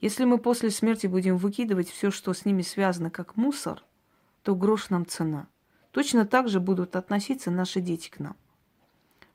Если 0.00 0.24
мы 0.24 0.38
после 0.38 0.70
смерти 0.70 1.06
будем 1.06 1.36
выкидывать 1.36 1.88
все, 1.88 2.10
что 2.10 2.32
с 2.32 2.44
ними 2.44 2.62
связано, 2.62 3.10
как 3.10 3.36
мусор, 3.36 3.84
то 4.44 4.54
грош 4.54 4.90
нам 4.90 5.04
цена. 5.04 5.48
Точно 5.90 6.24
так 6.24 6.48
же 6.48 6.60
будут 6.60 6.94
относиться 6.94 7.50
наши 7.50 7.80
дети 7.80 8.08
к 8.08 8.20
нам. 8.20 8.36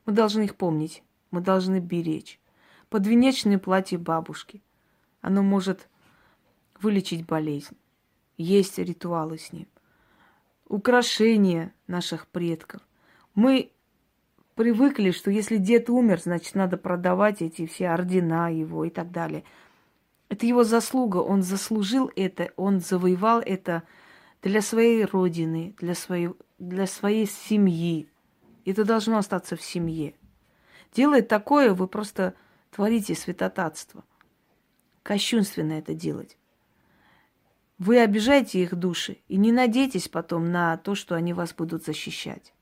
Мы 0.06 0.14
должны 0.14 0.44
их 0.44 0.56
помнить, 0.56 1.04
мы 1.32 1.42
должны 1.42 1.80
беречь. 1.80 2.40
Подвенечное 2.90 3.60
платье 3.60 3.98
бабушки. 3.98 4.64
Оно 5.20 5.44
может 5.44 5.90
вылечить 6.82 7.26
болезнь. 7.26 7.76
Есть 8.38 8.80
ритуалы 8.80 9.38
с 9.38 9.52
ним 9.52 9.68
украшения 10.70 11.74
наших 11.88 12.28
предков. 12.28 12.82
Мы 13.36 13.72
привыкли, 14.56 15.12
что 15.12 15.32
если 15.32 15.58
дед 15.58 15.90
умер, 15.90 16.22
значит, 16.22 16.56
надо 16.56 16.78
продавать 16.78 17.42
эти 17.42 17.66
все 17.66 17.90
ордена 17.90 18.50
его 18.50 18.86
и 18.86 18.90
так 18.90 19.12
далее. 19.12 19.44
Это 20.30 20.46
его 20.46 20.64
заслуга, 20.64 21.18
он 21.18 21.42
заслужил 21.42 22.10
это, 22.16 22.52
он 22.56 22.80
завоевал 22.80 23.42
это 23.44 23.84
для 24.42 24.62
своей 24.62 25.06
родины, 25.06 25.76
для 25.80 25.96
своей, 25.96 26.30
для 26.58 26.88
своей 26.88 27.28
семьи. 27.28 28.10
Это 28.66 28.86
должно 28.86 29.18
остаться 29.18 29.56
в 29.56 29.62
семье. 29.62 30.16
Делая 30.94 31.22
такое, 31.22 31.74
вы 31.74 31.88
просто 31.88 32.36
творите 32.72 33.16
святотатство. 33.16 34.04
Кощунственно 35.04 35.74
это 35.74 35.94
делать. 35.94 36.38
Вы 37.78 38.00
обижаете 38.00 38.62
их 38.62 38.76
души 38.76 39.20
и 39.28 39.38
не 39.38 39.52
надейтесь 39.52 40.10
потом 40.10 40.52
на 40.52 40.78
то, 40.78 40.96
что 40.96 41.16
они 41.16 41.34
вас 41.34 41.54
будут 41.54 41.86
защищать. 41.86 42.54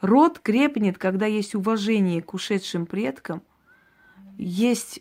Род 0.00 0.38
крепнет, 0.38 0.98
когда 0.98 1.26
есть 1.26 1.54
уважение 1.54 2.22
к 2.22 2.34
ушедшим 2.34 2.86
предкам, 2.86 3.42
есть 4.36 5.00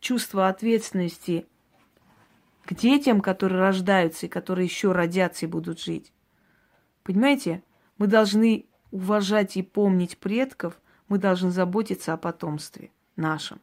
чувство 0.00 0.48
ответственности 0.48 1.46
к 2.66 2.74
детям, 2.74 3.20
которые 3.20 3.60
рождаются 3.60 4.26
и 4.26 4.28
которые 4.28 4.66
еще 4.66 4.92
родятся 4.92 5.46
и 5.46 5.48
будут 5.48 5.80
жить. 5.80 6.12
Понимаете? 7.02 7.62
Мы 7.98 8.08
должны 8.08 8.66
уважать 8.90 9.56
и 9.56 9.62
помнить 9.62 10.18
предков, 10.18 10.78
мы 11.08 11.18
должны 11.18 11.50
заботиться 11.50 12.12
о 12.12 12.18
потомстве 12.18 12.90
нашем. 13.16 13.60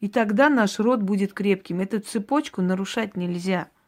И 0.00 0.08
тогда 0.08 0.48
наш 0.48 0.80
род 0.80 1.02
будет 1.02 1.32
крепким. 1.32 1.80
Эту 1.80 2.00
цепочку 2.00 2.62
нарушать 2.62 3.16
нельзя– 3.16 3.68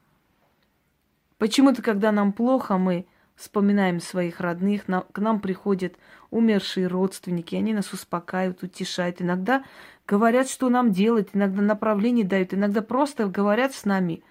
Почему-то, 1.38 1.82
когда 1.82 2.12
нам 2.12 2.32
плохо, 2.32 2.78
мы 2.78 3.06
вспоминаем 3.36 4.00
своих 4.00 4.40
родных, 4.40 4.88
на, 4.88 5.02
к 5.02 5.18
нам 5.18 5.40
приходят 5.40 5.94
умершие 6.30 6.86
родственники, 6.86 7.54
они 7.54 7.74
нас 7.74 7.92
успокаивают, 7.92 8.62
утешают. 8.62 9.22
Иногда 9.22 9.64
говорят, 10.06 10.48
что 10.48 10.68
нам 10.68 10.92
делать, 10.92 11.28
иногда 11.34 11.62
направление 11.62 12.24
дают, 12.24 12.54
иногда 12.54 12.82
просто 12.82 13.26
говорят 13.26 13.74
с 13.74 13.84
нами 13.84 14.22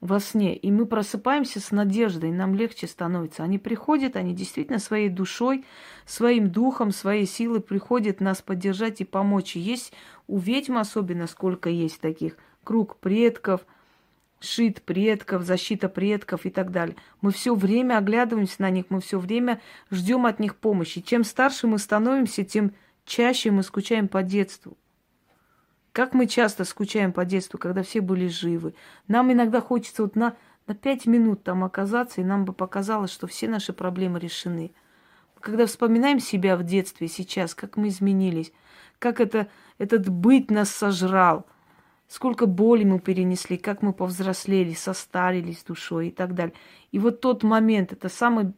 во 0.00 0.20
сне. 0.20 0.56
И 0.56 0.70
мы 0.70 0.86
просыпаемся 0.86 1.60
с 1.60 1.70
надеждой, 1.72 2.30
нам 2.30 2.54
легче 2.54 2.86
становится. 2.86 3.42
Они 3.42 3.58
приходят, 3.58 4.16
они 4.16 4.34
действительно 4.34 4.78
своей 4.78 5.08
душой, 5.08 5.64
своим 6.06 6.50
духом, 6.50 6.92
своей 6.92 7.26
силой 7.26 7.60
приходят 7.60 8.20
нас 8.20 8.40
поддержать 8.40 9.00
и 9.00 9.04
помочь. 9.04 9.56
Есть 9.56 9.92
у 10.28 10.38
ведьм 10.38 10.78
особенно, 10.78 11.26
сколько 11.26 11.68
есть 11.68 12.00
таких, 12.00 12.36
круг 12.62 12.96
предков– 12.96 13.62
шит 14.42 14.82
предков, 14.82 15.42
защита 15.42 15.88
предков 15.88 16.44
и 16.44 16.50
так 16.50 16.70
далее. 16.70 16.96
Мы 17.20 17.30
все 17.30 17.54
время 17.54 17.98
оглядываемся 17.98 18.62
на 18.62 18.70
них, 18.70 18.86
мы 18.88 19.00
все 19.00 19.18
время 19.18 19.60
ждем 19.90 20.26
от 20.26 20.40
них 20.40 20.56
помощи. 20.56 21.00
Чем 21.00 21.24
старше 21.24 21.66
мы 21.66 21.78
становимся, 21.78 22.44
тем 22.44 22.72
чаще 23.04 23.50
мы 23.50 23.62
скучаем 23.62 24.08
по 24.08 24.22
детству. 24.22 24.76
Как 25.92 26.14
мы 26.14 26.26
часто 26.26 26.64
скучаем 26.64 27.12
по 27.12 27.24
детству, 27.24 27.58
когда 27.58 27.82
все 27.82 28.00
были 28.00 28.26
живы. 28.26 28.74
Нам 29.08 29.32
иногда 29.32 29.60
хочется 29.60 30.02
вот 30.02 30.16
на, 30.16 30.36
на 30.66 30.74
пять 30.74 31.06
минут 31.06 31.44
там 31.44 31.64
оказаться, 31.64 32.20
и 32.20 32.24
нам 32.24 32.44
бы 32.44 32.52
показалось, 32.52 33.12
что 33.12 33.26
все 33.26 33.48
наши 33.48 33.72
проблемы 33.72 34.18
решены. 34.18 34.72
Когда 35.40 35.66
вспоминаем 35.66 36.18
себя 36.20 36.56
в 36.56 36.62
детстве 36.62 37.08
сейчас, 37.08 37.54
как 37.54 37.76
мы 37.76 37.88
изменились, 37.88 38.52
как 38.98 39.20
это, 39.20 39.48
этот 39.78 40.08
быт 40.08 40.50
нас 40.50 40.70
сожрал– 40.70 41.46
сколько 42.12 42.44
боли 42.44 42.84
мы 42.84 43.00
перенесли, 43.00 43.56
как 43.56 43.80
мы 43.80 43.94
повзрослели, 43.94 44.74
состарились 44.74 45.64
душой 45.64 46.08
и 46.08 46.10
так 46.10 46.34
далее. 46.34 46.54
И 46.90 46.98
вот 46.98 47.22
тот 47.22 47.42
момент, 47.42 47.90
это 47.92 48.10
самый, 48.10 48.52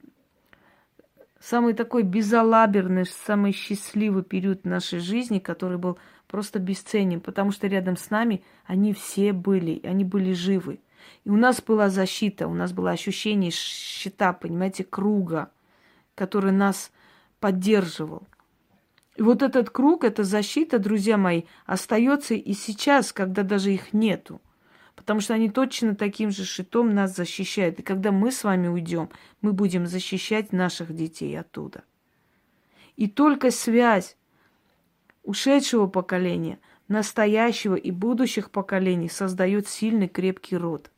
самый 1.39 1.75
такой 1.75 2.03
безалаберный, 2.03 3.07
самый 3.07 3.53
счастливый 3.53 4.25
период 4.25 4.65
нашей 4.65 4.99
жизни, 4.99 5.39
который 5.39 5.79
был 5.79 5.99
просто 6.27 6.59
бесценен, 6.59 7.21
потому 7.21 7.53
что 7.53 7.69
рядом 7.69 7.97
с 7.97 8.11
нами 8.11 8.43
они 8.67 8.93
все 8.93 9.33
были, 9.33 9.81
они 9.85 10.03
были 10.05 10.33
живы. 10.33 10.81
И 11.23 11.31
у 11.31 11.37
нас 11.37 11.63
была 11.63 11.91
защита, 11.91 12.49
у 12.49 12.55
нас 12.55 12.73
было 12.73 12.91
ощущение 12.91 13.53
щита, 13.53 14.33
понимаете, 14.33 14.83
круга, 14.83 15.53
который 16.17 16.51
нас 16.51 16.91
поддерживал. 17.39 18.27
И 19.17 19.23
вот 19.23 19.43
этот 19.43 19.71
круг, 19.71 20.05
эта 20.05 20.25
защита, 20.25 20.79
друзья 20.79 21.17
мои, 21.17 21.43
остается 21.67 22.35
и 22.35 22.53
сейчас, 22.53 23.13
когда 23.13 23.43
даже 23.43 23.73
их 23.73 23.93
нету. 23.93 24.41
Потому 24.97 25.21
что 25.21 25.35
они 25.35 25.49
точно 25.49 25.95
таким 25.95 26.31
же 26.31 26.45
шитом 26.45 26.95
нас 26.95 27.15
защищают. 27.15 27.79
И 27.79 27.83
когда 27.83 28.11
мы 28.11 28.33
с 28.33 28.43
вами 28.43 28.69
уйдем, 28.69 29.11
мы 29.41 29.53
будем 29.53 29.87
защищать 29.87 30.53
наших 30.53 30.95
детей 30.95 31.39
оттуда. 31.39 31.85
И 32.97 33.09
только 33.09 33.51
связь 33.51 34.17
ушедшего 35.23 35.87
поколения, 35.87 36.59
настоящего 36.89 37.77
и 37.77 37.91
будущих 37.91 38.51
поколений 38.51 39.09
создает 39.09 39.69
сильный 39.69 40.09
крепкий 40.09 40.57
род. 40.57 40.91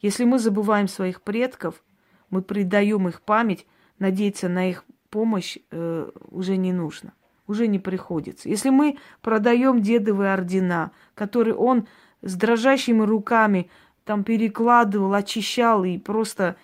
Если 0.00 0.24
мы 0.24 0.38
забываем 0.38 0.88
своих 0.88 1.22
предков, 1.22 1.82
мы 2.30 2.42
предаем 2.42 3.08
их 3.08 3.22
память, 3.22 3.66
надеяться 3.98 4.48
на 4.48 4.70
их 4.70 4.84
помощь 5.10 5.58
э, 5.70 6.10
уже 6.30 6.56
не 6.56 6.72
нужно 6.72 7.12
уже 7.46 7.66
не 7.66 7.78
приходится. 7.78 8.48
Если 8.48 8.70
мы 8.70 8.98
продаем 9.20 9.82
дедовые 9.82 10.32
ордена, 10.32 10.92
которые 11.14 11.54
он 11.54 11.86
с 12.22 12.34
дрожащими 12.34 13.02
руками 13.02 13.70
там 14.04 14.24
перекладывал, 14.24 15.14
очищал 15.14 15.84
и 15.84 15.98
просто 15.98 16.56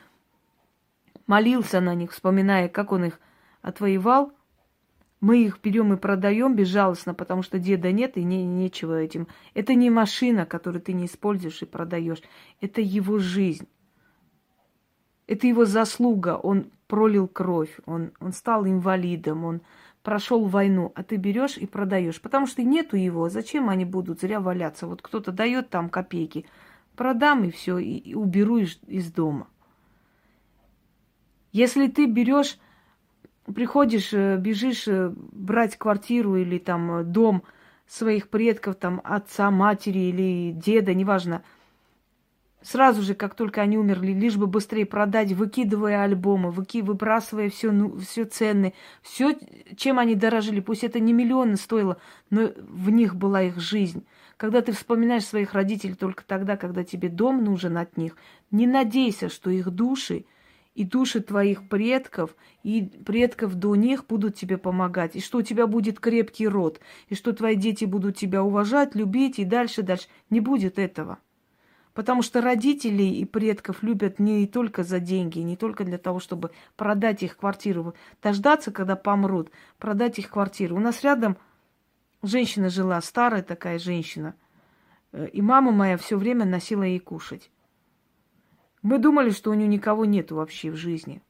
молился 1.26 1.80
на 1.80 1.94
них, 1.94 2.12
вспоминая, 2.12 2.68
как 2.68 2.92
он 2.92 3.04
их 3.06 3.20
отвоевал, 3.62 4.32
мы 5.20 5.44
их 5.44 5.60
берем 5.62 5.92
и 5.92 5.96
продаем 5.96 6.56
безжалостно, 6.56 7.14
потому 7.14 7.42
что 7.42 7.60
деда 7.60 7.92
нет 7.92 8.16
и 8.16 8.24
не, 8.24 8.44
нечего 8.44 9.00
этим. 9.00 9.28
Это 9.54 9.74
не 9.74 9.88
машина, 9.88 10.46
которую 10.46 10.82
ты 10.82 10.92
не 10.92 11.06
используешь 11.06 11.62
и 11.62 11.66
продаешь. 11.66 12.20
Это 12.60 12.80
его 12.80 13.18
жизнь. 13.18 13.68
Это 15.28 15.46
его 15.46 15.64
заслуга. 15.64 16.36
Он 16.36 16.72
пролил 16.88 17.28
кровь, 17.28 17.78
он, 17.86 18.10
он 18.18 18.32
стал 18.32 18.66
инвалидом, 18.66 19.44
он 19.44 19.60
прошел 20.02 20.44
войну, 20.46 20.92
а 20.94 21.02
ты 21.02 21.16
берешь 21.16 21.56
и 21.56 21.66
продаешь. 21.66 22.20
Потому 22.20 22.46
что 22.46 22.62
нету 22.62 22.96
его, 22.96 23.28
зачем 23.28 23.68
они 23.68 23.84
будут 23.84 24.20
зря 24.20 24.40
валяться? 24.40 24.86
Вот 24.86 25.02
кто-то 25.02 25.32
дает 25.32 25.70
там 25.70 25.88
копейки, 25.88 26.44
продам 26.96 27.44
и 27.44 27.50
все, 27.50 27.78
и, 27.78 27.96
и 27.96 28.14
уберу 28.14 28.58
из, 28.58 28.78
из 28.86 29.12
дома. 29.12 29.48
Если 31.52 31.86
ты 31.86 32.06
берешь, 32.06 32.58
приходишь, 33.54 34.12
э, 34.12 34.36
бежишь 34.38 34.88
э, 34.88 35.12
брать 35.16 35.76
квартиру 35.76 36.36
или 36.36 36.58
там 36.58 37.00
э, 37.00 37.04
дом 37.04 37.42
своих 37.86 38.28
предков, 38.28 38.76
там 38.76 39.00
отца, 39.04 39.50
матери 39.50 39.98
или 39.98 40.52
деда, 40.52 40.94
неважно– 40.94 41.42
Сразу 42.62 43.02
же, 43.02 43.14
как 43.14 43.34
только 43.34 43.60
они 43.60 43.76
умерли, 43.76 44.12
лишь 44.12 44.36
бы 44.36 44.46
быстрее 44.46 44.86
продать, 44.86 45.32
выкидывая 45.32 46.02
альбомы, 46.02 46.50
выки, 46.50 46.80
выбрасывая 46.80 47.50
все, 47.50 47.72
ну, 47.72 47.98
все 47.98 48.24
ценное, 48.24 48.72
все, 49.02 49.36
чем 49.76 49.98
они 49.98 50.14
дорожили. 50.14 50.60
Пусть 50.60 50.84
это 50.84 51.00
не 51.00 51.12
миллионы 51.12 51.56
стоило, 51.56 51.98
но 52.30 52.52
в 52.56 52.90
них 52.90 53.16
была 53.16 53.42
их 53.42 53.58
жизнь. 53.58 54.06
Когда 54.36 54.60
ты 54.60 54.72
вспоминаешь 54.72 55.24
своих 55.24 55.54
родителей 55.54 55.94
только 55.94 56.24
тогда, 56.24 56.56
когда 56.56 56.84
тебе 56.84 57.08
дом 57.08 57.44
нужен 57.44 57.76
от 57.76 57.96
них, 57.96 58.16
не 58.50 58.66
надейся, 58.66 59.28
что 59.28 59.50
их 59.50 59.70
души 59.70 60.24
и 60.74 60.84
души 60.84 61.20
твоих 61.20 61.68
предков, 61.68 62.34
и 62.62 62.82
предков 62.82 63.54
до 63.54 63.74
них 63.74 64.06
будут 64.06 64.36
тебе 64.36 64.56
помогать, 64.56 65.16
и 65.16 65.20
что 65.20 65.38
у 65.38 65.42
тебя 65.42 65.66
будет 65.66 66.00
крепкий 66.00 66.48
род, 66.48 66.80
и 67.08 67.14
что 67.14 67.32
твои 67.32 67.56
дети 67.56 67.84
будут 67.84 68.16
тебя 68.16 68.42
уважать, 68.42 68.94
любить 68.94 69.38
и 69.38 69.44
дальше, 69.44 69.82
дальше. 69.82 70.06
Не 70.30 70.40
будет 70.40 70.78
этого. 70.78 71.18
Потому 71.94 72.22
что 72.22 72.40
родителей 72.40 73.20
и 73.20 73.24
предков 73.26 73.82
любят 73.82 74.18
не 74.18 74.46
только 74.46 74.82
за 74.82 74.98
деньги, 74.98 75.40
не 75.40 75.56
только 75.56 75.84
для 75.84 75.98
того, 75.98 76.20
чтобы 76.20 76.50
продать 76.76 77.22
их 77.22 77.36
квартиру, 77.36 77.94
дождаться, 78.22 78.72
когда 78.72 78.96
помрут, 78.96 79.50
продать 79.78 80.18
их 80.18 80.30
квартиру. 80.30 80.76
У 80.76 80.80
нас 80.80 81.02
рядом 81.02 81.36
женщина 82.22 82.70
жила, 82.70 83.00
старая 83.02 83.42
такая 83.42 83.78
женщина, 83.78 84.34
э, 85.12 85.28
и 85.28 85.42
мама 85.42 85.70
моя 85.70 85.98
все 85.98 86.16
время 86.16 86.46
носила 86.46 86.84
ей 86.84 86.98
кушать. 86.98 87.50
Мы 88.80 88.98
думали, 88.98 89.30
что 89.30 89.50
у 89.50 89.54
нее 89.54 89.68
никого 89.68 90.06
нет 90.06 90.30
вообще 90.30 90.70
в 90.70 90.76
жизни. 90.76 91.22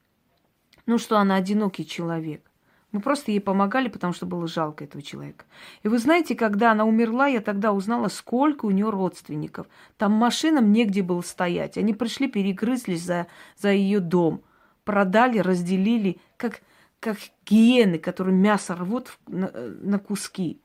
Ну, 0.86 0.98
что 0.98 1.18
она 1.18 1.34
одинокий 1.34 1.84
человек. 1.84 2.51
Мы 2.92 3.00
просто 3.00 3.30
ей 3.30 3.40
помогали, 3.40 3.88
потому 3.88 4.12
что 4.12 4.26
было 4.26 4.46
жалко 4.46 4.84
этого 4.84 5.02
человека. 5.02 5.46
И 5.82 5.88
вы 5.88 5.98
знаете, 5.98 6.34
когда 6.34 6.72
она 6.72 6.84
умерла, 6.84 7.26
я 7.26 7.40
тогда 7.40 7.72
узнала, 7.72 8.08
сколько 8.08 8.66
у 8.66 8.70
нее 8.70 8.90
родственников. 8.90 9.66
Там 9.96 10.12
машинам 10.12 10.72
негде 10.72 11.02
было 11.02 11.22
стоять. 11.22 11.78
Они 11.78 11.94
пришли, 11.94 12.28
перегрызлись 12.28 13.02
за, 13.02 13.28
за 13.56 13.72
ее 13.72 14.00
дом. 14.00 14.42
Продали, 14.84 15.38
разделили, 15.38 16.18
как, 16.36 16.60
как 17.00 17.16
гиены, 17.46 17.98
которые 17.98 18.36
мясо 18.36 18.74
рвут 18.74 19.18
на, 19.26 19.50
на 19.50 19.98
куски. 19.98 20.60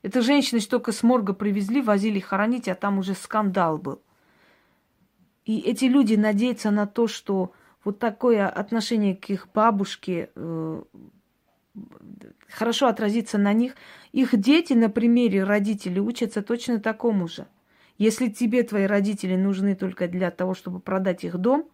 Это 0.00 0.22
женщины 0.22 0.60
только 0.60 0.92
с 0.92 1.02
морга 1.02 1.34
привезли, 1.34 1.82
возили 1.82 2.20
хоронить, 2.20 2.68
а 2.68 2.74
там 2.74 2.98
уже 2.98 3.14
скандал 3.14 3.76
был. 3.76 4.00
И 5.44 5.60
эти 5.60 5.84
люди 5.84 6.14
надеются 6.14 6.70
на 6.70 6.86
то, 6.86 7.06
что 7.06 7.52
вот 7.84 7.98
такое 7.98 8.48
отношение 8.48 9.16
к 9.16 9.30
их 9.30 9.48
бабушке 9.52 10.30
э, 10.34 10.82
хорошо 12.48 12.86
отразится 12.86 13.38
на 13.38 13.52
них. 13.52 13.74
Их 14.12 14.38
дети 14.38 14.72
на 14.72 14.88
примере 14.88 15.44
родителей 15.44 16.00
учатся 16.00 16.42
точно 16.42 16.80
такому 16.80 17.28
же. 17.28 17.46
Если 17.98 18.28
тебе 18.28 18.62
твои 18.62 18.84
родители 18.86 19.36
нужны 19.36 19.74
только 19.74 20.08
для 20.08 20.30
того, 20.30 20.54
чтобы 20.54 20.80
продать 20.80 21.24
их 21.24 21.38
дом, 21.38 21.68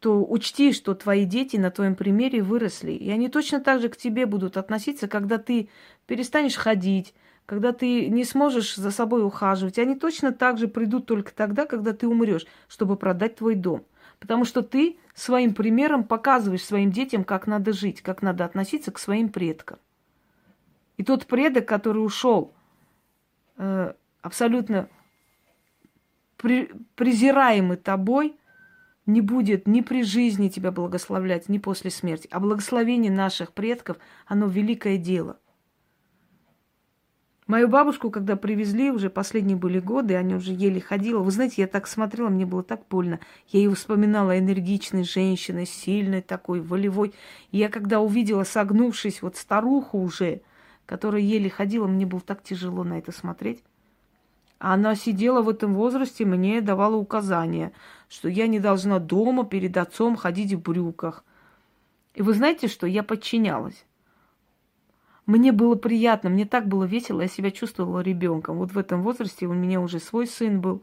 то 0.00 0.24
учти, 0.24 0.72
что 0.72 0.94
твои 0.94 1.24
дети 1.26 1.56
на 1.56 1.70
твоем 1.70 1.94
примере 1.94 2.42
выросли. 2.42 2.92
И 2.92 3.10
они 3.10 3.28
точно 3.28 3.60
так 3.60 3.80
же 3.80 3.90
к 3.90 3.96
тебе 3.96 4.24
будут 4.24 4.56
относиться, 4.56 5.08
когда 5.08 5.36
ты 5.36 5.68
перестанешь 6.06 6.56
ходить, 6.56 7.14
когда 7.44 7.72
ты 7.72 8.08
не 8.08 8.24
сможешь 8.24 8.76
за 8.76 8.90
собой 8.90 9.24
ухаживать. 9.24 9.78
Они 9.78 9.94
точно 9.94 10.32
так 10.32 10.58
же 10.58 10.68
придут 10.68 11.06
только 11.06 11.34
тогда, 11.34 11.66
когда 11.66 11.92
ты 11.92 12.08
умрешь, 12.08 12.46
чтобы 12.66 12.96
продать 12.96 13.36
твой 13.36 13.56
дом. 13.56 13.84
Потому 14.20 14.44
что 14.44 14.62
ты 14.62 14.98
своим 15.14 15.54
примером 15.54 16.04
показываешь 16.04 16.64
своим 16.64 16.92
детям, 16.92 17.24
как 17.24 17.46
надо 17.46 17.72
жить, 17.72 18.02
как 18.02 18.22
надо 18.22 18.44
относиться 18.44 18.92
к 18.92 18.98
своим 18.98 19.30
предкам. 19.30 19.78
И 20.98 21.02
тот 21.02 21.26
предок, 21.26 21.66
который 21.66 22.04
ушел 22.04 22.52
э, 23.56 23.94
абсолютно 24.22 24.88
при, 26.36 26.70
презираемый 26.94 27.78
тобой, 27.78 28.36
не 29.06 29.22
будет 29.22 29.66
ни 29.66 29.80
при 29.80 30.04
жизни 30.04 30.48
тебя 30.48 30.70
благословлять, 30.70 31.48
ни 31.48 31.58
после 31.58 31.90
смерти. 31.90 32.28
А 32.30 32.38
благословение 32.38 33.10
наших 33.10 33.52
предков, 33.52 33.96
оно 34.26 34.46
великое 34.46 34.98
дело– 34.98 35.38
Мою 37.50 37.66
бабушку, 37.66 38.12
когда 38.12 38.36
привезли, 38.36 38.92
уже 38.92 39.10
последние 39.10 39.56
были 39.56 39.80
годы, 39.80 40.14
они 40.14 40.36
уже 40.36 40.52
еле 40.52 40.80
ходила. 40.80 41.18
Вы 41.18 41.32
знаете, 41.32 41.62
я 41.62 41.66
так 41.66 41.88
смотрела, 41.88 42.28
мне 42.28 42.46
было 42.46 42.62
так 42.62 42.82
больно. 42.88 43.18
Я 43.48 43.58
ее 43.58 43.74
вспоминала 43.74 44.38
энергичной 44.38 45.02
женщиной, 45.02 45.66
сильной 45.66 46.22
такой, 46.22 46.60
волевой. 46.60 47.12
И 47.50 47.58
я 47.58 47.68
когда 47.68 47.98
увидела, 47.98 48.44
согнувшись, 48.44 49.20
вот 49.20 49.34
старуху 49.34 49.98
уже, 49.98 50.42
которая 50.86 51.22
еле 51.22 51.50
ходила, 51.50 51.88
мне 51.88 52.06
было 52.06 52.20
так 52.20 52.44
тяжело 52.44 52.84
на 52.84 52.98
это 52.98 53.10
смотреть. 53.10 53.64
А 54.60 54.74
она 54.74 54.94
сидела 54.94 55.42
в 55.42 55.48
этом 55.48 55.74
возрасте, 55.74 56.24
мне 56.24 56.60
давала 56.60 56.94
указания, 56.94 57.72
что 58.08 58.28
я 58.28 58.46
не 58.46 58.60
должна 58.60 59.00
дома 59.00 59.44
перед 59.44 59.76
отцом 59.76 60.14
ходить 60.14 60.52
в 60.52 60.62
брюках. 60.62 61.24
И 62.14 62.22
вы 62.22 62.32
знаете 62.32 62.68
что? 62.68 62.86
Я 62.86 63.02
подчинялась. 63.02 63.86
Мне 65.30 65.52
было 65.52 65.76
приятно, 65.76 66.28
мне 66.28 66.44
так 66.44 66.66
было 66.66 66.82
весело, 66.82 67.20
я 67.20 67.28
себя 67.28 67.52
чувствовала 67.52 68.00
ребенком. 68.00 68.58
Вот 68.58 68.72
в 68.72 68.78
этом 68.78 69.04
возрасте 69.04 69.46
у 69.46 69.52
меня 69.52 69.80
уже 69.80 70.00
свой 70.00 70.26
сын 70.26 70.60
был. 70.60 70.82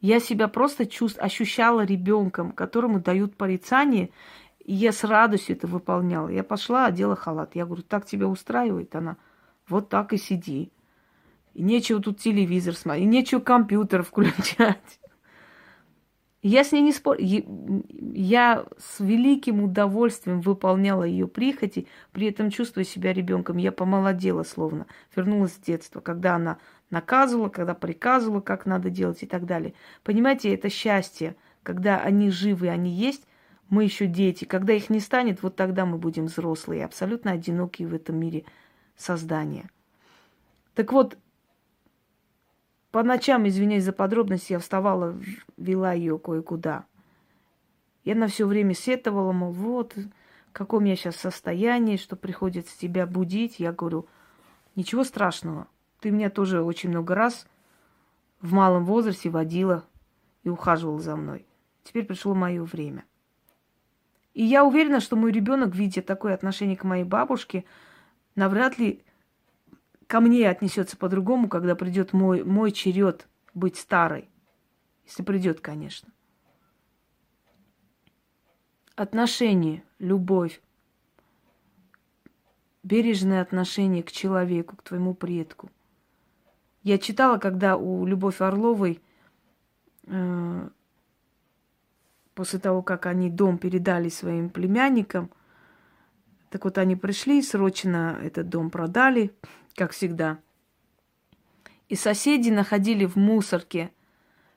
Я 0.00 0.18
себя 0.18 0.48
просто 0.48 0.84
чувств... 0.84 1.20
ощущала 1.20 1.84
ребенком, 1.84 2.50
которому 2.50 2.98
дают 2.98 3.36
порицание, 3.36 4.10
и 4.58 4.74
я 4.74 4.90
с 4.90 5.04
радостью 5.04 5.54
это 5.54 5.68
выполняла. 5.68 6.28
Я 6.28 6.42
пошла, 6.42 6.86
одела 6.86 7.14
халат. 7.14 7.54
Я 7.54 7.66
говорю, 7.66 7.84
так 7.84 8.04
тебя 8.04 8.26
устраивает? 8.26 8.96
Она, 8.96 9.16
вот 9.68 9.88
так 9.88 10.12
и 10.12 10.16
сиди. 10.16 10.72
И 11.54 11.62
нечего 11.62 12.02
тут 12.02 12.18
телевизор 12.18 12.74
смотреть, 12.74 13.04
и 13.04 13.08
нечего 13.08 13.38
компьютер 13.38 14.02
включать. 14.02 14.98
Я 16.42 16.64
с 16.64 16.72
ней 16.72 16.80
не 16.80 16.92
спорю. 16.92 17.20
Я 17.20 18.64
с 18.78 19.00
великим 19.00 19.62
удовольствием 19.62 20.40
выполняла 20.40 21.04
ее 21.04 21.28
прихоти, 21.28 21.86
при 22.12 22.28
этом 22.28 22.50
чувствуя 22.50 22.84
себя 22.84 23.12
ребенком. 23.12 23.58
Я 23.58 23.72
помолодела 23.72 24.42
словно, 24.42 24.86
вернулась 25.14 25.52
в 25.52 25.62
детство, 25.62 26.00
когда 26.00 26.36
она 26.36 26.58
наказывала, 26.88 27.50
когда 27.50 27.74
приказывала, 27.74 28.40
как 28.40 28.64
надо 28.64 28.88
делать 28.88 29.22
и 29.22 29.26
так 29.26 29.44
далее. 29.44 29.74
Понимаете, 30.02 30.54
это 30.54 30.70
счастье, 30.70 31.36
когда 31.62 32.00
они 32.00 32.30
живы, 32.30 32.68
они 32.68 32.90
есть, 32.90 33.26
мы 33.68 33.84
еще 33.84 34.06
дети. 34.06 34.46
Когда 34.46 34.72
их 34.72 34.88
не 34.88 35.00
станет, 35.00 35.42
вот 35.42 35.56
тогда 35.56 35.84
мы 35.84 35.98
будем 35.98 36.26
взрослые, 36.26 36.86
абсолютно 36.86 37.32
одинокие 37.32 37.86
в 37.86 37.94
этом 37.94 38.16
мире 38.16 38.44
создания. 38.96 39.70
Так 40.74 40.92
вот, 40.92 41.18
по 42.90 43.02
ночам, 43.02 43.46
извиняюсь 43.46 43.84
за 43.84 43.92
подробности, 43.92 44.52
я 44.52 44.58
вставала, 44.58 45.16
вела 45.56 45.92
ее 45.92 46.18
кое-куда. 46.18 46.84
И 48.04 48.12
она 48.12 48.26
все 48.26 48.46
время 48.46 48.74
сетовала, 48.74 49.32
мол, 49.32 49.52
вот, 49.52 49.94
в 49.94 50.52
каком 50.52 50.84
я 50.84 50.96
сейчас 50.96 51.16
состоянии, 51.16 51.96
что 51.96 52.16
приходится 52.16 52.76
тебя 52.78 53.06
будить. 53.06 53.60
Я 53.60 53.72
говорю, 53.72 54.06
ничего 54.74 55.04
страшного. 55.04 55.68
Ты 56.00 56.10
меня 56.10 56.30
тоже 56.30 56.62
очень 56.62 56.88
много 56.88 57.14
раз 57.14 57.46
в 58.40 58.52
малом 58.52 58.84
возрасте 58.84 59.30
водила 59.30 59.84
и 60.42 60.48
ухаживала 60.48 60.98
за 60.98 61.14
мной. 61.14 61.46
Теперь 61.84 62.06
пришло 62.06 62.34
мое 62.34 62.64
время. 62.64 63.04
И 64.34 64.42
я 64.42 64.64
уверена, 64.64 65.00
что 65.00 65.16
мой 65.16 65.32
ребенок, 65.32 65.74
видя 65.74 66.02
такое 66.02 66.34
отношение 66.34 66.76
к 66.76 66.84
моей 66.84 67.04
бабушке, 67.04 67.64
навряд 68.34 68.78
ли 68.78 69.04
ко 70.10 70.18
мне 70.18 70.50
отнесется 70.50 70.96
по-другому, 70.96 71.48
когда 71.48 71.76
придет 71.76 72.12
мой, 72.12 72.42
мой 72.42 72.72
черед 72.72 73.28
быть 73.54 73.76
старой. 73.76 74.28
Если 75.06 75.22
придет, 75.22 75.60
конечно. 75.60 76.08
Отношение, 78.96 79.84
любовь, 80.00 80.60
бережное 82.82 83.40
отношение 83.40 84.02
к 84.02 84.10
человеку, 84.10 84.74
к 84.74 84.82
твоему 84.82 85.14
предку. 85.14 85.70
Я 86.82 86.98
читала, 86.98 87.38
когда 87.38 87.76
у 87.76 88.04
Любовь 88.04 88.40
Орловой 88.40 89.00
э, 90.06 90.68
после 92.34 92.58
того, 92.58 92.82
как 92.82 93.06
они 93.06 93.30
дом 93.30 93.58
передали 93.58 94.08
своим 94.08 94.50
племянникам, 94.50 95.30
так 96.48 96.64
вот 96.64 96.78
они 96.78 96.96
пришли, 96.96 97.42
срочно 97.42 98.18
этот 98.20 98.48
дом 98.48 98.72
продали, 98.72 99.32
как 99.74 99.92
всегда. 99.92 100.38
И 101.88 101.96
соседи 101.96 102.50
находили 102.50 103.04
в 103.04 103.16
мусорке 103.16 103.90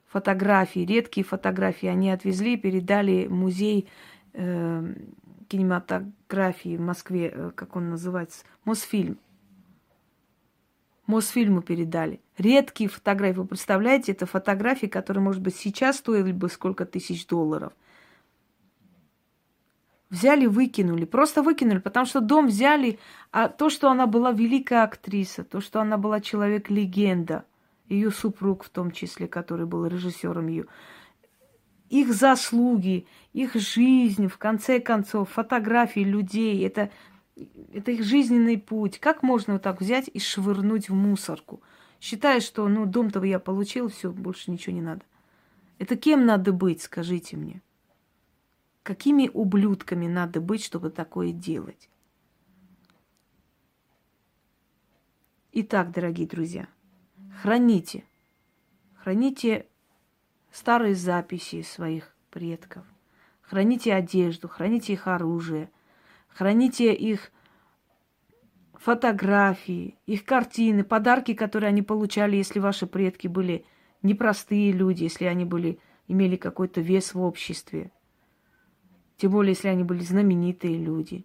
фотографии, 0.06 0.80
редкие 0.80 1.24
фотографии. 1.24 1.88
Они 1.88 2.10
отвезли, 2.10 2.56
передали 2.56 3.26
в 3.26 3.32
музей 3.32 3.88
э, 4.32 4.94
кинематографии 5.48 6.76
в 6.76 6.80
Москве, 6.80 7.32
э, 7.34 7.50
как 7.54 7.76
он 7.76 7.90
называется, 7.90 8.44
Мосфильм. 8.64 9.18
Мосфильму 11.06 11.60
передали. 11.60 12.20
Редкие 12.38 12.88
фотографии. 12.88 13.38
Вы 13.38 13.46
представляете, 13.46 14.12
это 14.12 14.26
фотографии, 14.26 14.86
которые, 14.86 15.22
может 15.22 15.42
быть, 15.42 15.56
сейчас 15.56 15.96
стоили 15.98 16.32
бы 16.32 16.48
сколько 16.48 16.86
тысяч 16.86 17.26
долларов– 17.26 17.72
Взяли, 20.14 20.46
выкинули. 20.46 21.06
Просто 21.06 21.42
выкинули, 21.42 21.78
потому 21.78 22.06
что 22.06 22.20
дом 22.20 22.46
взяли, 22.46 23.00
а 23.32 23.48
то, 23.48 23.68
что 23.68 23.90
она 23.90 24.06
была 24.06 24.30
великая 24.30 24.84
актриса, 24.84 25.42
то, 25.42 25.60
что 25.60 25.80
она 25.80 25.98
была 25.98 26.20
человек-легенда, 26.20 27.44
ее 27.88 28.12
супруг 28.12 28.62
в 28.62 28.68
том 28.68 28.92
числе, 28.92 29.26
который 29.26 29.66
был 29.66 29.86
режиссером 29.86 30.46
ее, 30.46 30.66
их 31.90 32.14
заслуги, 32.14 33.08
их 33.32 33.54
жизнь, 33.54 34.28
в 34.28 34.38
конце 34.38 34.78
концов, 34.78 35.30
фотографии 35.30 36.04
людей, 36.04 36.64
это, 36.64 36.90
это 37.72 37.90
их 37.90 38.04
жизненный 38.04 38.56
путь. 38.56 39.00
Как 39.00 39.24
можно 39.24 39.54
вот 39.54 39.62
так 39.62 39.80
взять 39.80 40.08
и 40.14 40.20
швырнуть 40.20 40.90
в 40.90 40.94
мусорку? 40.94 41.60
Считая, 42.00 42.38
что 42.38 42.68
ну 42.68 42.86
дом-то 42.86 43.20
я 43.24 43.40
получил, 43.40 43.88
все, 43.88 44.12
больше 44.12 44.52
ничего 44.52 44.76
не 44.76 44.82
надо. 44.82 45.02
Это 45.80 45.96
кем 45.96 46.24
надо 46.24 46.52
быть, 46.52 46.82
скажите 46.82 47.36
мне? 47.36 47.62
Какими 48.84 49.30
ублюдками 49.32 50.06
надо 50.06 50.42
быть, 50.42 50.62
чтобы 50.62 50.90
такое 50.90 51.32
делать? 51.32 51.88
Итак, 55.52 55.90
дорогие 55.90 56.26
друзья, 56.26 56.68
храните, 57.40 58.04
храните 58.96 59.66
старые 60.50 60.94
записи 60.94 61.62
своих 61.62 62.14
предков, 62.30 62.84
храните 63.40 63.94
одежду, 63.94 64.48
храните 64.48 64.92
их 64.92 65.06
оружие, 65.06 65.70
храните 66.28 66.92
их 66.92 67.32
фотографии, 68.74 69.96
их 70.04 70.26
картины, 70.26 70.84
подарки, 70.84 71.32
которые 71.32 71.68
они 71.68 71.80
получали, 71.80 72.36
если 72.36 72.58
ваши 72.58 72.86
предки 72.86 73.28
были 73.28 73.64
непростые 74.02 74.72
люди, 74.72 75.04
если 75.04 75.24
они 75.24 75.46
были, 75.46 75.78
имели 76.06 76.36
какой-то 76.36 76.82
вес 76.82 77.14
в 77.14 77.22
обществе. 77.22 77.90
Тем 79.16 79.30
более, 79.30 79.52
если 79.52 79.68
они 79.68 79.84
были 79.84 80.00
знаменитые 80.00 80.76
люди. 80.78 81.24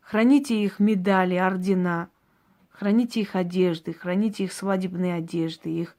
Храните 0.00 0.62
их 0.62 0.80
медали, 0.80 1.36
ордена, 1.36 2.10
храните 2.70 3.20
их 3.20 3.36
одежды, 3.36 3.92
храните 3.92 4.44
их 4.44 4.52
свадебные 4.52 5.14
одежды, 5.14 5.70
их 5.70 5.96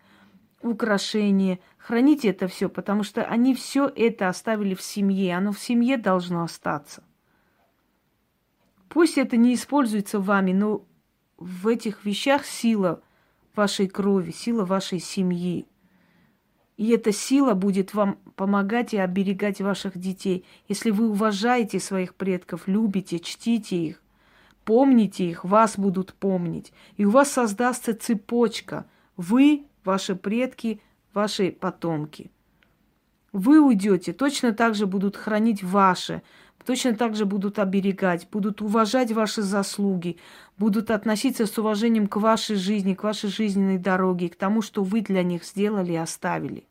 украшения. 0.61 1.59
Храните 1.77 2.29
это 2.29 2.47
все, 2.47 2.69
потому 2.69 3.03
что 3.03 3.23
они 3.23 3.55
все 3.55 3.87
это 3.87 4.27
оставили 4.27 4.75
в 4.75 4.81
семье. 4.81 5.37
Оно 5.37 5.51
в 5.51 5.59
семье 5.59 5.97
должно 5.97 6.43
остаться. 6.43 7.03
Пусть 8.89 9.17
это 9.17 9.37
не 9.37 9.55
используется 9.55 10.19
вами, 10.19 10.51
но 10.51 10.85
в 11.37 11.67
этих 11.67 12.05
вещах 12.05 12.45
сила 12.45 13.01
вашей 13.55 13.87
крови, 13.87 14.31
сила 14.31 14.65
вашей 14.65 14.99
семьи. 14.99 15.67
И 16.77 16.89
эта 16.89 17.11
сила 17.11 17.53
будет 17.53 17.93
вам 17.93 18.17
помогать 18.35 18.93
и 18.93 18.97
оберегать 18.97 19.61
ваших 19.61 19.97
детей. 19.97 20.45
Если 20.67 20.89
вы 20.89 21.09
уважаете 21.09 21.79
своих 21.79 22.15
предков, 22.15 22.63
любите, 22.67 23.19
чтите 23.19 23.77
их, 23.77 24.01
помните 24.65 25.29
их, 25.29 25.43
вас 25.43 25.77
будут 25.77 26.13
помнить. 26.13 26.73
И 26.97 27.05
у 27.05 27.11
вас 27.11 27.31
создастся 27.31 27.93
цепочка. 27.93 28.85
Вы, 29.17 29.65
ваши 29.83 30.15
предки, 30.15 30.81
ваши 31.13 31.51
потомки. 31.51 32.31
Вы 33.31 33.59
уйдете, 33.59 34.13
точно 34.13 34.51
так 34.53 34.75
же 34.75 34.85
будут 34.85 35.15
хранить 35.15 35.63
ваши 35.63 36.21
точно 36.65 36.95
так 36.95 37.15
же 37.15 37.25
будут 37.25 37.59
оберегать, 37.59 38.27
будут 38.31 38.61
уважать 38.61 39.11
ваши 39.11 39.41
заслуги, 39.41 40.17
будут 40.57 40.91
относиться 40.91 41.45
с 41.45 41.57
уважением 41.57 42.07
к 42.07 42.17
вашей 42.17 42.55
жизни, 42.55 42.93
к 42.93 43.03
вашей 43.03 43.29
жизненной 43.29 43.77
дороге, 43.77 44.29
к 44.29 44.35
тому, 44.35 44.61
что 44.61 44.83
вы 44.83 45.01
для 45.01 45.23
них 45.23 45.43
сделали 45.43 45.93
и 45.93 45.97
оставили. 45.97 46.65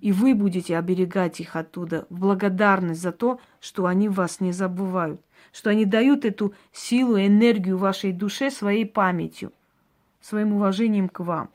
И 0.00 0.12
вы 0.12 0.34
будете 0.34 0.76
оберегать 0.76 1.40
их 1.40 1.56
оттуда 1.56 2.06
в 2.10 2.18
благодарность 2.18 3.00
за 3.00 3.12
то, 3.12 3.40
что 3.60 3.86
они 3.86 4.08
вас 4.08 4.40
не 4.40 4.52
забывают, 4.52 5.20
что 5.52 5.70
они 5.70 5.84
дают 5.84 6.24
эту 6.24 6.54
силу, 6.72 7.18
энергию 7.18 7.78
вашей 7.78 8.12
душе 8.12 8.50
своей 8.50 8.84
памятью, 8.84 9.52
своим 10.20 10.52
уважением 10.52 11.08
к 11.08 11.20
вам. 11.20 11.50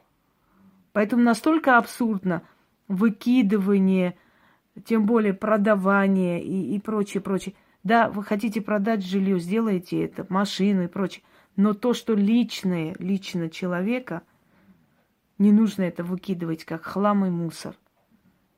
Поэтому 0.91 1.23
настолько 1.23 1.77
абсурдно 1.77 2.41
выкидывание– 2.87 4.15
тем 4.85 5.05
более 5.05 5.33
продавание 5.33 6.43
и, 6.43 6.75
и 6.75 6.79
прочее, 6.79 7.21
прочее. 7.21 7.55
Да, 7.83 8.09
вы 8.09 8.23
хотите 8.23 8.61
продать 8.61 9.03
жилье, 9.03 9.39
сделайте 9.39 10.03
это, 10.03 10.25
машину 10.29 10.83
и 10.83 10.87
прочее. 10.87 11.23
Но 11.55 11.73
то, 11.73 11.93
что 11.93 12.13
личное, 12.13 12.95
лично 12.99 13.49
человека, 13.49 14.21
не 15.37 15.51
нужно 15.51 15.83
это 15.83 16.03
выкидывать 16.03 16.63
как 16.63 16.83
хлам 16.83 17.25
и 17.25 17.29
мусор. 17.29 17.75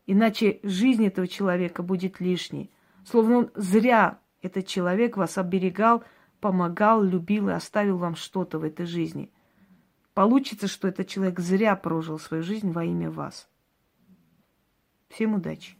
Иначе 0.05 0.59
жизнь 0.63 1.05
этого 1.05 1.27
человека 1.27 1.81
будет 1.81 2.19
лишней. 2.19 2.69
Словно 3.05 3.37
он 3.37 3.51
зря 3.55 4.19
этот 4.41 4.67
человек 4.67 5.15
вас 5.15 5.37
оберегал, 5.37 6.03
помогал, 6.41 7.01
любил 7.01 7.49
и 7.49 7.53
оставил 7.53 7.97
вам 7.97 8.15
что-то 8.15 8.59
в 8.59 8.63
этой 8.63 8.85
жизни. 8.85 9.31
Получится, 10.13 10.67
что 10.67 10.89
этот 10.89 11.07
человек 11.07 11.39
зря 11.39 11.75
прожил 11.75 12.19
свою 12.19 12.43
жизнь 12.43 12.71
во 12.71 12.83
имя 12.83 13.09
вас. 13.09 13.47
Всем 15.09 15.35
удачи! 15.35 15.77